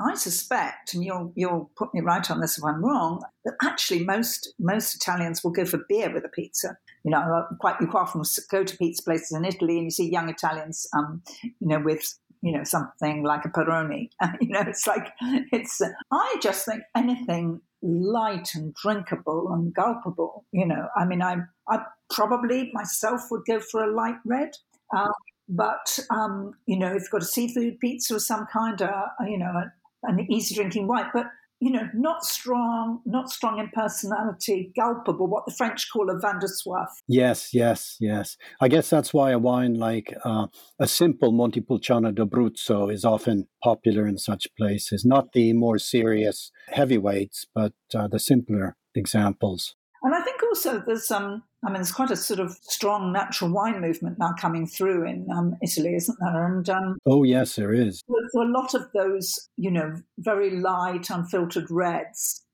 I 0.00 0.14
suspect, 0.14 0.94
and 0.94 1.04
you'll 1.04 1.32
you'll 1.34 1.70
put 1.76 1.92
me 1.92 2.00
right 2.00 2.30
on 2.30 2.40
this 2.40 2.56
if 2.56 2.64
I'm 2.64 2.84
wrong, 2.84 3.22
that 3.44 3.54
actually 3.62 4.04
most 4.04 4.54
most 4.58 4.94
Italians 4.94 5.42
will 5.42 5.50
go 5.50 5.64
for 5.64 5.84
beer 5.88 6.12
with 6.12 6.24
a 6.24 6.28
pizza. 6.28 6.76
You 7.04 7.10
know, 7.10 7.18
uh, 7.18 7.54
quite 7.58 7.80
you 7.80 7.88
quite 7.88 8.02
often 8.02 8.22
go 8.50 8.62
to 8.62 8.76
pizza 8.76 9.02
places 9.02 9.32
in 9.32 9.44
Italy 9.44 9.76
and 9.76 9.84
you 9.84 9.90
see 9.90 10.10
young 10.10 10.28
Italians, 10.28 10.86
um, 10.96 11.22
you 11.42 11.66
know, 11.66 11.80
with 11.80 12.14
you 12.42 12.52
know 12.52 12.62
something 12.62 13.24
like 13.24 13.44
a 13.44 13.48
Peroni. 13.48 14.10
you 14.40 14.48
know, 14.48 14.60
it's 14.60 14.86
like 14.86 15.08
it's. 15.20 15.80
I 16.12 16.36
just 16.40 16.64
think 16.64 16.82
anything 16.96 17.60
light 17.82 18.54
and 18.54 18.74
drinkable 18.74 19.52
and 19.52 19.74
gulpable. 19.74 20.44
You 20.52 20.66
know, 20.66 20.88
I 20.96 21.06
mean, 21.06 21.22
I 21.22 21.38
I 21.68 21.82
probably 22.10 22.70
myself 22.72 23.22
would 23.32 23.42
go 23.46 23.58
for 23.58 23.82
a 23.82 23.92
light 23.92 24.18
red. 24.24 24.50
Um, 24.96 25.10
but 25.48 25.98
um, 26.10 26.54
you 26.66 26.78
know, 26.78 26.88
if 26.88 27.02
you've 27.02 27.10
got 27.10 27.22
a 27.22 27.26
seafood 27.26 27.80
pizza 27.80 28.14
of 28.14 28.22
some 28.22 28.46
kind, 28.52 28.80
uh, 28.82 29.06
you 29.26 29.38
know, 29.38 29.64
an 30.02 30.26
easy 30.30 30.54
drinking 30.54 30.86
wine, 30.86 31.10
but 31.12 31.26
you 31.60 31.72
know, 31.72 31.88
not 31.92 32.24
strong, 32.24 33.00
not 33.04 33.30
strong 33.30 33.58
in 33.58 33.68
personality, 33.70 34.72
gulpable, 34.76 35.26
what 35.26 35.44
the 35.44 35.52
French 35.52 35.88
call 35.92 36.08
a 36.08 36.18
vin 36.18 36.38
de 36.38 36.46
soif. 36.46 36.86
Yes, 37.08 37.52
yes, 37.52 37.96
yes. 37.98 38.36
I 38.60 38.68
guess 38.68 38.88
that's 38.90 39.12
why 39.12 39.32
a 39.32 39.38
wine 39.38 39.74
like 39.74 40.14
uh, 40.24 40.46
a 40.78 40.86
simple 40.86 41.32
Montepulciano 41.32 42.12
d'Abruzzo 42.12 42.92
is 42.92 43.04
often 43.04 43.48
popular 43.62 44.06
in 44.06 44.18
such 44.18 44.46
places. 44.56 45.04
Not 45.04 45.32
the 45.32 45.52
more 45.52 45.78
serious 45.78 46.52
heavyweights, 46.68 47.46
but 47.54 47.72
uh, 47.92 48.06
the 48.06 48.20
simpler 48.20 48.76
examples. 48.94 49.74
And 50.02 50.14
I 50.14 50.20
think 50.20 50.42
also 50.42 50.82
there's 50.86 51.10
um, 51.10 51.42
I 51.64 51.68
mean, 51.68 51.74
there's 51.74 51.92
quite 51.92 52.10
a 52.10 52.16
sort 52.16 52.40
of 52.40 52.56
strong 52.62 53.12
natural 53.12 53.50
wine 53.50 53.80
movement 53.80 54.18
now 54.18 54.32
coming 54.38 54.66
through 54.66 55.06
in 55.06 55.26
um, 55.32 55.56
Italy, 55.62 55.94
isn't 55.96 56.18
there? 56.20 56.46
And 56.46 56.68
um, 56.70 56.98
oh 57.04 57.24
yes, 57.24 57.56
there 57.56 57.72
is. 57.72 58.02
So 58.32 58.42
a 58.42 58.44
lot 58.44 58.74
of 58.74 58.90
those, 58.92 59.48
you 59.56 59.70
know, 59.70 59.96
very 60.18 60.50
light, 60.50 61.10
unfiltered 61.10 61.70
reds 61.70 62.44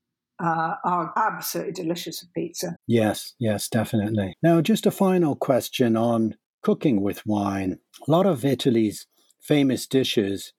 uh, 0.43 0.75
are 0.83 1.13
absolutely 1.15 1.73
delicious 1.73 2.21
with 2.21 2.33
pizza. 2.33 2.75
Yes, 2.87 3.33
yes, 3.39 3.69
definitely. 3.69 4.35
Now, 4.41 4.61
just 4.61 4.85
a 4.85 4.91
final 4.91 5.35
question 5.35 5.95
on 5.95 6.35
cooking 6.63 7.01
with 7.01 7.25
wine. 7.25 7.77
A 8.07 8.11
lot 8.11 8.25
of 8.25 8.43
Italy's 8.43 9.05
famous 9.39 9.85
dishes 9.85 10.51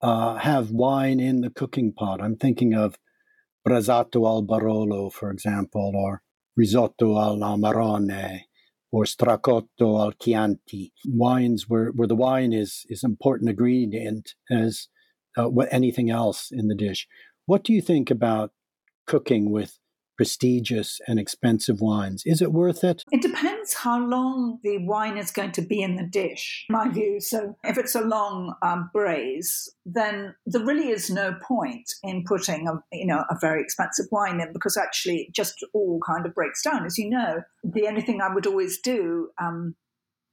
uh, 0.00 0.36
have 0.36 0.70
wine 0.70 1.18
in 1.18 1.40
the 1.40 1.50
cooking 1.50 1.92
pot. 1.92 2.22
I'm 2.22 2.36
thinking 2.36 2.74
of 2.74 2.96
brasato 3.66 4.26
al 4.26 4.42
barolo, 4.42 5.10
for 5.10 5.30
example, 5.30 5.92
or 5.94 6.22
risotto 6.56 7.18
all'amarone, 7.18 8.42
or 8.92 9.04
stracotto 9.04 10.00
al 10.00 10.12
Chianti. 10.12 10.92
Wines 11.06 11.68
where, 11.68 11.88
where 11.88 12.08
the 12.08 12.14
wine 12.14 12.52
is 12.52 12.84
is 12.88 13.02
important 13.02 13.50
ingredient 13.50 14.34
as 14.50 14.88
uh, 15.36 15.48
anything 15.70 16.10
else 16.10 16.48
in 16.50 16.68
the 16.68 16.76
dish. 16.76 17.08
What 17.46 17.64
do 17.64 17.72
you 17.72 17.82
think 17.82 18.10
about 18.10 18.52
cooking 19.06 19.50
with 19.50 19.78
prestigious 20.16 21.00
and 21.06 21.18
expensive 21.18 21.80
wines. 21.80 22.22
Is 22.24 22.40
it 22.40 22.52
worth 22.52 22.84
it? 22.84 23.02
It 23.10 23.22
depends 23.22 23.74
how 23.74 23.98
long 23.98 24.58
the 24.62 24.78
wine 24.78 25.18
is 25.18 25.30
going 25.30 25.52
to 25.52 25.62
be 25.62 25.82
in 25.82 25.96
the 25.96 26.04
dish, 26.04 26.66
my 26.68 26.88
view. 26.88 27.20
So 27.20 27.56
if 27.64 27.78
it's 27.78 27.94
a 27.94 28.00
long 28.00 28.54
um, 28.62 28.90
braise, 28.92 29.68
then 29.84 30.34
there 30.46 30.64
really 30.64 30.88
is 30.88 31.10
no 31.10 31.34
point 31.42 31.92
in 32.02 32.24
putting 32.24 32.68
a 32.68 32.74
you 32.92 33.06
know 33.06 33.24
a 33.30 33.36
very 33.40 33.62
expensive 33.62 34.06
wine 34.10 34.40
in 34.40 34.52
because 34.52 34.76
actually 34.76 35.22
it 35.22 35.34
just 35.34 35.64
all 35.72 36.00
kind 36.06 36.26
of 36.26 36.34
breaks 36.34 36.62
down. 36.62 36.84
As 36.86 36.98
you 36.98 37.08
know, 37.10 37.42
the 37.62 37.86
only 37.86 38.02
thing 38.02 38.20
I 38.20 38.32
would 38.32 38.46
always 38.46 38.80
do 38.80 39.30
um, 39.40 39.74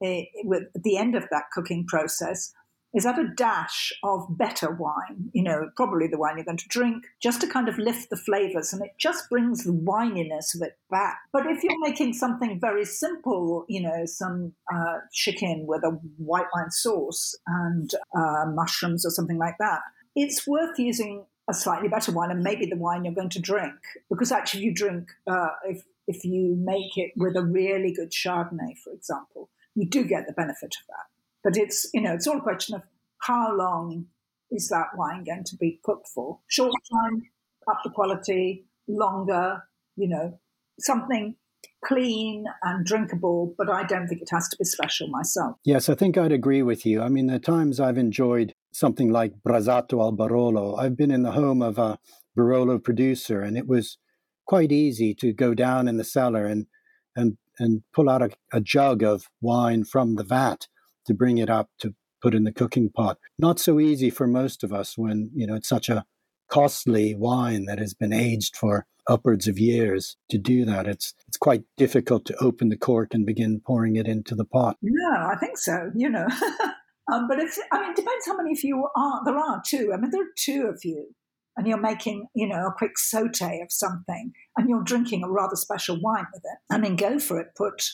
it, 0.00 0.28
with 0.44 0.64
the 0.74 0.96
end 0.96 1.14
of 1.14 1.24
that 1.30 1.44
cooking 1.52 1.86
process 1.86 2.52
is 2.94 3.06
add 3.06 3.18
a 3.18 3.28
dash 3.34 3.92
of 4.02 4.26
better 4.36 4.70
wine, 4.70 5.30
you 5.32 5.42
know, 5.42 5.70
probably 5.76 6.06
the 6.06 6.18
wine 6.18 6.36
you're 6.36 6.44
going 6.44 6.56
to 6.58 6.68
drink, 6.68 7.04
just 7.22 7.40
to 7.40 7.46
kind 7.46 7.68
of 7.68 7.78
lift 7.78 8.10
the 8.10 8.16
flavors 8.16 8.72
and 8.72 8.82
it 8.82 8.92
just 8.98 9.28
brings 9.30 9.64
the 9.64 9.72
wininess 9.72 10.54
of 10.54 10.62
it 10.62 10.78
back. 10.90 11.18
But 11.32 11.46
if 11.46 11.62
you're 11.62 11.80
making 11.80 12.12
something 12.14 12.60
very 12.60 12.84
simple, 12.84 13.64
you 13.68 13.82
know, 13.82 14.04
some 14.04 14.52
uh, 14.72 14.98
chicken 15.12 15.64
with 15.66 15.82
a 15.84 15.90
white 16.18 16.46
wine 16.54 16.70
sauce 16.70 17.34
and 17.46 17.90
uh, 18.16 18.46
mushrooms 18.52 19.06
or 19.06 19.10
something 19.10 19.38
like 19.38 19.56
that, 19.58 19.80
it's 20.14 20.46
worth 20.46 20.78
using 20.78 21.24
a 21.48 21.54
slightly 21.54 21.88
better 21.88 22.12
wine 22.12 22.30
and 22.30 22.42
maybe 22.42 22.66
the 22.66 22.76
wine 22.76 23.04
you're 23.04 23.14
going 23.14 23.30
to 23.30 23.40
drink. 23.40 23.74
Because 24.10 24.30
actually, 24.30 24.64
you 24.64 24.74
drink, 24.74 25.10
uh, 25.26 25.48
if, 25.64 25.82
if 26.06 26.24
you 26.24 26.56
make 26.58 26.96
it 26.96 27.12
with 27.16 27.36
a 27.36 27.42
really 27.42 27.92
good 27.92 28.10
Chardonnay, 28.10 28.76
for 28.78 28.92
example, 28.92 29.48
you 29.74 29.88
do 29.88 30.04
get 30.04 30.26
the 30.26 30.32
benefit 30.32 30.74
of 30.80 30.86
that. 30.88 31.11
But 31.44 31.56
it's, 31.56 31.88
you 31.92 32.00
know, 32.00 32.14
it's 32.14 32.26
all 32.26 32.38
a 32.38 32.42
question 32.42 32.74
of 32.74 32.82
how 33.22 33.54
long 33.56 34.06
is 34.50 34.68
that 34.68 34.88
wine 34.96 35.24
going 35.24 35.44
to 35.44 35.56
be 35.56 35.80
cooked 35.82 36.08
for? 36.08 36.40
Short 36.48 36.72
time, 36.92 37.22
up 37.68 37.78
the 37.84 37.90
quality, 37.90 38.66
longer, 38.88 39.62
you 39.96 40.08
know, 40.08 40.38
something 40.78 41.36
clean 41.84 42.44
and 42.62 42.84
drinkable, 42.84 43.54
but 43.58 43.68
I 43.68 43.84
don't 43.84 44.06
think 44.06 44.22
it 44.22 44.28
has 44.30 44.48
to 44.48 44.56
be 44.56 44.64
special 44.64 45.08
myself. 45.08 45.56
Yes, 45.64 45.88
I 45.88 45.94
think 45.94 46.16
I'd 46.16 46.32
agree 46.32 46.62
with 46.62 46.86
you. 46.86 47.02
I 47.02 47.08
mean, 47.08 47.26
the 47.26 47.38
times 47.38 47.80
I've 47.80 47.98
enjoyed 47.98 48.52
something 48.72 49.10
like 49.10 49.34
Brasato 49.46 50.00
al 50.00 50.12
Barolo, 50.12 50.78
I've 50.78 50.96
been 50.96 51.10
in 51.10 51.22
the 51.22 51.32
home 51.32 51.62
of 51.62 51.78
a 51.78 51.98
Barolo 52.36 52.82
producer, 52.82 53.42
and 53.42 53.56
it 53.56 53.66
was 53.66 53.98
quite 54.46 54.72
easy 54.72 55.14
to 55.14 55.32
go 55.32 55.54
down 55.54 55.88
in 55.88 55.96
the 55.96 56.04
cellar 56.04 56.46
and 56.46 56.66
and 57.14 57.36
and 57.58 57.82
pull 57.92 58.08
out 58.08 58.22
a, 58.22 58.30
a 58.52 58.60
jug 58.60 59.02
of 59.02 59.28
wine 59.40 59.84
from 59.84 60.14
the 60.16 60.24
vat 60.24 60.66
to 61.06 61.14
bring 61.14 61.38
it 61.38 61.50
up 61.50 61.70
to 61.80 61.94
put 62.22 62.34
in 62.34 62.44
the 62.44 62.52
cooking 62.52 62.88
pot. 62.88 63.18
Not 63.38 63.58
so 63.58 63.80
easy 63.80 64.08
for 64.08 64.26
most 64.26 64.62
of 64.62 64.72
us 64.72 64.96
when, 64.96 65.30
you 65.34 65.46
know, 65.46 65.54
it's 65.54 65.68
such 65.68 65.88
a 65.88 66.04
costly 66.48 67.14
wine 67.14 67.64
that 67.64 67.78
has 67.78 67.94
been 67.94 68.12
aged 68.12 68.56
for 68.56 68.86
upwards 69.08 69.48
of 69.48 69.58
years 69.58 70.16
to 70.30 70.38
do 70.38 70.64
that. 70.64 70.86
It's 70.86 71.14
it's 71.26 71.36
quite 71.36 71.64
difficult 71.76 72.24
to 72.26 72.36
open 72.36 72.68
the 72.68 72.76
cork 72.76 73.14
and 73.14 73.26
begin 73.26 73.60
pouring 73.64 73.96
it 73.96 74.06
into 74.06 74.34
the 74.34 74.44
pot. 74.44 74.76
No, 74.82 75.10
I 75.10 75.36
think 75.36 75.58
so, 75.58 75.90
you 75.94 76.08
know. 76.08 76.26
um, 77.12 77.26
but 77.28 77.38
it's, 77.38 77.58
I 77.72 77.80
mean, 77.80 77.90
it 77.90 77.96
depends 77.96 78.26
how 78.26 78.36
many 78.36 78.52
of 78.52 78.62
you 78.62 78.86
are. 78.96 79.20
There 79.24 79.36
are 79.36 79.62
two. 79.66 79.92
I 79.92 79.96
mean, 79.96 80.10
there 80.10 80.22
are 80.22 80.34
two 80.36 80.66
of 80.66 80.84
you. 80.84 81.14
And 81.54 81.66
you're 81.66 81.80
making, 81.80 82.28
you 82.34 82.48
know, 82.48 82.66
a 82.66 82.72
quick 82.72 82.96
saute 82.96 83.60
of 83.60 83.70
something, 83.70 84.32
and 84.56 84.70
you're 84.70 84.82
drinking 84.82 85.22
a 85.22 85.28
rather 85.28 85.54
special 85.54 86.00
wine 86.00 86.24
with 86.32 86.42
it. 86.42 86.74
I 86.74 86.78
mean, 86.78 86.96
go 86.96 87.18
for 87.18 87.38
it. 87.38 87.48
Put, 87.54 87.90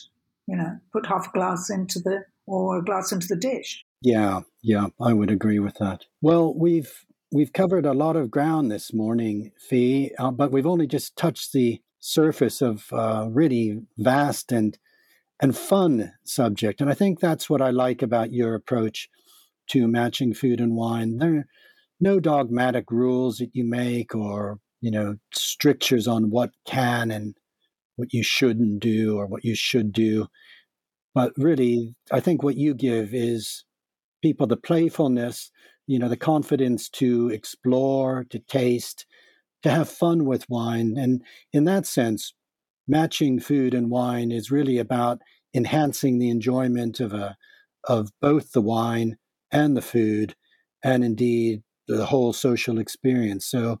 you 0.47 0.55
know, 0.55 0.77
put 0.93 1.05
half 1.07 1.27
a 1.27 1.31
glass 1.31 1.69
into 1.69 1.99
the 1.99 2.23
or 2.49 2.81
glass 2.81 3.11
into 3.11 3.27
the 3.27 3.35
dish. 3.35 3.85
Yeah, 4.01 4.41
yeah, 4.61 4.87
I 4.99 5.13
would 5.13 5.29
agree 5.29 5.59
with 5.59 5.75
that. 5.75 6.05
Well, 6.21 6.53
we've 6.53 7.05
we've 7.31 7.53
covered 7.53 7.85
a 7.85 7.93
lot 7.93 8.15
of 8.15 8.31
ground 8.31 8.71
this 8.71 8.93
morning, 8.93 9.51
Fee, 9.57 10.11
uh, 10.17 10.31
but 10.31 10.51
we've 10.51 10.65
only 10.65 10.87
just 10.87 11.15
touched 11.15 11.53
the 11.53 11.81
surface 11.99 12.61
of 12.61 12.87
a 12.91 12.95
uh, 12.95 13.25
really 13.27 13.81
vast 13.97 14.51
and 14.51 14.77
and 15.41 15.55
fun 15.55 16.13
subject. 16.23 16.81
And 16.81 16.89
I 16.89 16.93
think 16.93 17.19
that's 17.19 17.49
what 17.49 17.61
I 17.61 17.69
like 17.69 18.01
about 18.01 18.33
your 18.33 18.55
approach 18.55 19.09
to 19.69 19.87
matching 19.87 20.33
food 20.33 20.59
and 20.59 20.75
wine. 20.75 21.17
There 21.17 21.35
are 21.35 21.47
no 21.99 22.19
dogmatic 22.19 22.91
rules 22.91 23.37
that 23.37 23.51
you 23.53 23.63
make 23.63 24.15
or, 24.15 24.59
you 24.81 24.91
know, 24.91 25.15
strictures 25.33 26.07
on 26.07 26.29
what 26.29 26.51
can 26.65 27.11
and 27.11 27.35
what 27.95 28.13
you 28.13 28.23
shouldn't 28.23 28.81
do 28.81 29.17
or 29.17 29.27
what 29.27 29.45
you 29.45 29.55
should 29.55 29.93
do. 29.93 30.27
But 31.13 31.33
really, 31.37 31.95
I 32.11 32.19
think 32.19 32.43
what 32.43 32.55
you 32.55 32.73
give 32.73 33.13
is 33.13 33.65
people 34.21 34.47
the 34.47 34.57
playfulness, 34.57 35.51
you 35.87 35.99
know, 35.99 36.09
the 36.09 36.17
confidence 36.17 36.89
to 36.89 37.29
explore, 37.29 38.25
to 38.29 38.39
taste, 38.39 39.05
to 39.63 39.69
have 39.69 39.89
fun 39.89 40.25
with 40.25 40.49
wine. 40.49 40.95
And 40.97 41.23
in 41.51 41.65
that 41.65 41.85
sense, 41.85 42.33
matching 42.87 43.39
food 43.39 43.73
and 43.73 43.89
wine 43.89 44.31
is 44.31 44.51
really 44.51 44.77
about 44.77 45.19
enhancing 45.53 46.19
the 46.19 46.29
enjoyment 46.29 46.99
of 46.99 47.13
a 47.13 47.37
of 47.87 48.09
both 48.21 48.51
the 48.51 48.61
wine 48.61 49.17
and 49.51 49.75
the 49.75 49.81
food 49.81 50.35
and 50.83 51.03
indeed 51.03 51.63
the 51.87 52.05
whole 52.05 52.33
social 52.33 52.77
experience. 52.77 53.45
So 53.45 53.79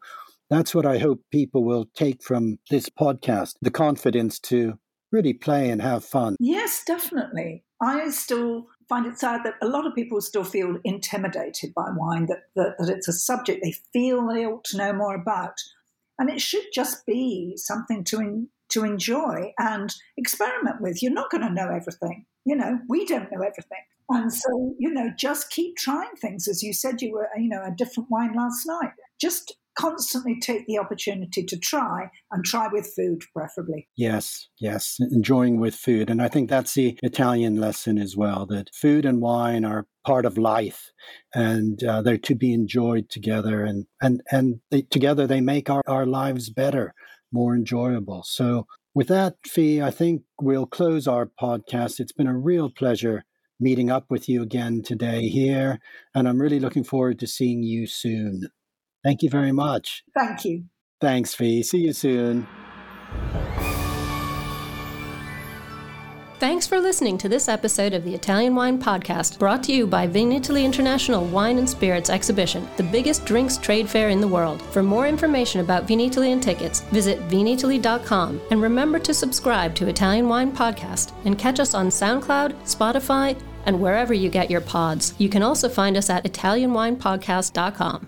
that's 0.49 0.73
what 0.73 0.85
I 0.85 0.97
hope 0.97 1.21
people 1.31 1.63
will 1.63 1.89
take 1.95 2.23
from 2.23 2.57
this 2.69 2.89
podcast 2.89 3.55
the 3.61 3.71
confidence 3.71 4.39
to 4.39 4.79
really 5.11 5.33
play 5.33 5.69
and 5.69 5.81
have 5.81 6.03
fun. 6.03 6.35
Yes, 6.39 6.83
definitely. 6.85 7.63
I 7.81 8.09
still 8.09 8.67
find 8.87 9.05
it 9.05 9.19
sad 9.19 9.41
that 9.43 9.55
a 9.61 9.67
lot 9.67 9.85
of 9.85 9.95
people 9.95 10.19
still 10.21 10.43
feel 10.43 10.77
intimidated 10.83 11.73
by 11.73 11.89
wine, 11.95 12.25
that, 12.25 12.43
that, 12.55 12.75
that 12.79 12.89
it's 12.89 13.07
a 13.07 13.13
subject 13.13 13.61
they 13.63 13.75
feel 13.93 14.27
they 14.27 14.45
ought 14.45 14.63
to 14.65 14.77
know 14.77 14.93
more 14.93 15.15
about. 15.15 15.55
And 16.17 16.29
it 16.29 16.41
should 16.41 16.65
just 16.73 17.05
be 17.05 17.53
something 17.55 18.03
to, 18.05 18.47
to 18.69 18.83
enjoy 18.83 19.53
and 19.57 19.93
experiment 20.17 20.81
with. 20.81 21.01
You're 21.01 21.13
not 21.13 21.29
going 21.29 21.43
to 21.43 21.53
know 21.53 21.69
everything. 21.69 22.25
You 22.45 22.55
know, 22.55 22.79
we 22.89 23.05
don't 23.05 23.31
know 23.31 23.41
everything. 23.41 23.83
And 24.09 24.33
so, 24.33 24.73
you 24.79 24.91
know, 24.91 25.11
just 25.17 25.51
keep 25.51 25.77
trying 25.77 26.15
things. 26.19 26.47
As 26.47 26.63
you 26.63 26.73
said, 26.73 27.01
you 27.01 27.13
were, 27.13 27.29
you 27.37 27.47
know, 27.47 27.63
a 27.63 27.71
different 27.71 28.09
wine 28.09 28.33
last 28.33 28.65
night. 28.65 28.91
Just 29.21 29.55
constantly 29.79 30.37
take 30.41 30.67
the 30.67 30.77
opportunity 30.77 31.41
to 31.41 31.57
try 31.57 32.09
and 32.31 32.43
try 32.43 32.67
with 32.69 32.91
food, 32.95 33.21
preferably. 33.33 33.87
Yes, 33.95 34.49
yes, 34.59 34.97
enjoying 34.99 35.59
with 35.59 35.73
food. 35.73 36.09
And 36.09 36.21
I 36.21 36.27
think 36.27 36.49
that's 36.49 36.73
the 36.73 36.97
Italian 37.01 37.55
lesson 37.55 37.97
as 37.97 38.17
well 38.17 38.45
that 38.47 38.69
food 38.73 39.05
and 39.05 39.21
wine 39.21 39.63
are 39.63 39.87
part 40.05 40.25
of 40.25 40.37
life 40.37 40.91
and 41.33 41.81
uh, 41.83 42.01
they're 42.01 42.17
to 42.17 42.35
be 42.35 42.53
enjoyed 42.53 43.09
together. 43.09 43.63
And, 43.63 43.85
and, 44.01 44.21
and 44.29 44.59
they, 44.69 44.81
together 44.81 45.25
they 45.25 45.39
make 45.39 45.69
our, 45.69 45.83
our 45.87 46.05
lives 46.05 46.49
better, 46.49 46.93
more 47.31 47.55
enjoyable. 47.55 48.23
So, 48.23 48.67
with 48.95 49.07
that, 49.07 49.35
Fee, 49.45 49.81
I 49.81 49.91
think 49.91 50.23
we'll 50.41 50.65
close 50.65 51.07
our 51.07 51.29
podcast. 51.39 51.99
It's 51.99 52.11
been 52.11 52.27
a 52.27 52.37
real 52.37 52.69
pleasure 52.69 53.23
meeting 53.59 53.91
up 53.91 54.05
with 54.09 54.27
you 54.27 54.41
again 54.41 54.81
today 54.83 55.27
here, 55.27 55.79
and 56.15 56.27
I'm 56.27 56.41
really 56.41 56.59
looking 56.59 56.83
forward 56.83 57.19
to 57.19 57.27
seeing 57.27 57.61
you 57.61 57.85
soon. 57.85 58.49
Thank 59.03 59.21
you 59.23 59.29
very 59.29 59.51
much. 59.51 60.03
Thank 60.17 60.45
you. 60.45 60.65
Thanks, 60.99 61.33
Fee. 61.33 61.63
See 61.63 61.79
you 61.79 61.93
soon. 61.93 62.47
Thanks 66.39 66.65
for 66.65 66.79
listening 66.79 67.17
to 67.17 67.27
this 67.27 67.49
episode 67.49 67.93
of 67.93 68.05
the 68.05 68.15
Italian 68.15 68.55
Wine 68.55 68.81
Podcast, 68.81 69.37
brought 69.39 69.61
to 69.63 69.73
you 69.73 69.85
by 69.85 70.07
Vinitaly 70.07 70.63
International 70.63 71.25
Wine 71.25 71.57
and 71.57 71.69
Spirits 71.69 72.09
Exhibition, 72.09 72.65
the 72.77 72.83
biggest 72.83 73.25
drinks 73.25 73.57
trade 73.57 73.89
fair 73.89 74.07
in 74.07 74.21
the 74.21 74.27
world. 74.27 74.61
For 74.61 74.81
more 74.81 75.05
information 75.05 75.59
about 75.59 75.85
Vinitaly 75.85 76.31
and 76.31 76.41
tickets, 76.41 76.79
visit 76.91 77.19
vinitaly.com 77.27 78.39
and 78.51 78.61
remember 78.61 78.99
to 78.99 79.13
subscribe 79.13 79.75
to 79.75 79.89
Italian 79.89 80.29
Wine 80.29 80.53
Podcast 80.53 81.11
and 81.25 81.37
catch 81.37 81.59
us 81.59 81.73
on 81.73 81.89
SoundCloud, 81.89 82.53
Spotify, 82.63 83.37
and 83.65 83.77
wherever 83.77 84.13
you 84.13 84.29
get 84.29 84.49
your 84.49 84.61
pods. 84.61 85.15
You 85.17 85.27
can 85.27 85.43
also 85.43 85.67
find 85.67 85.97
us 85.97 86.09
at 86.09 86.23
ItalianWinePodcast.com. 86.23 88.07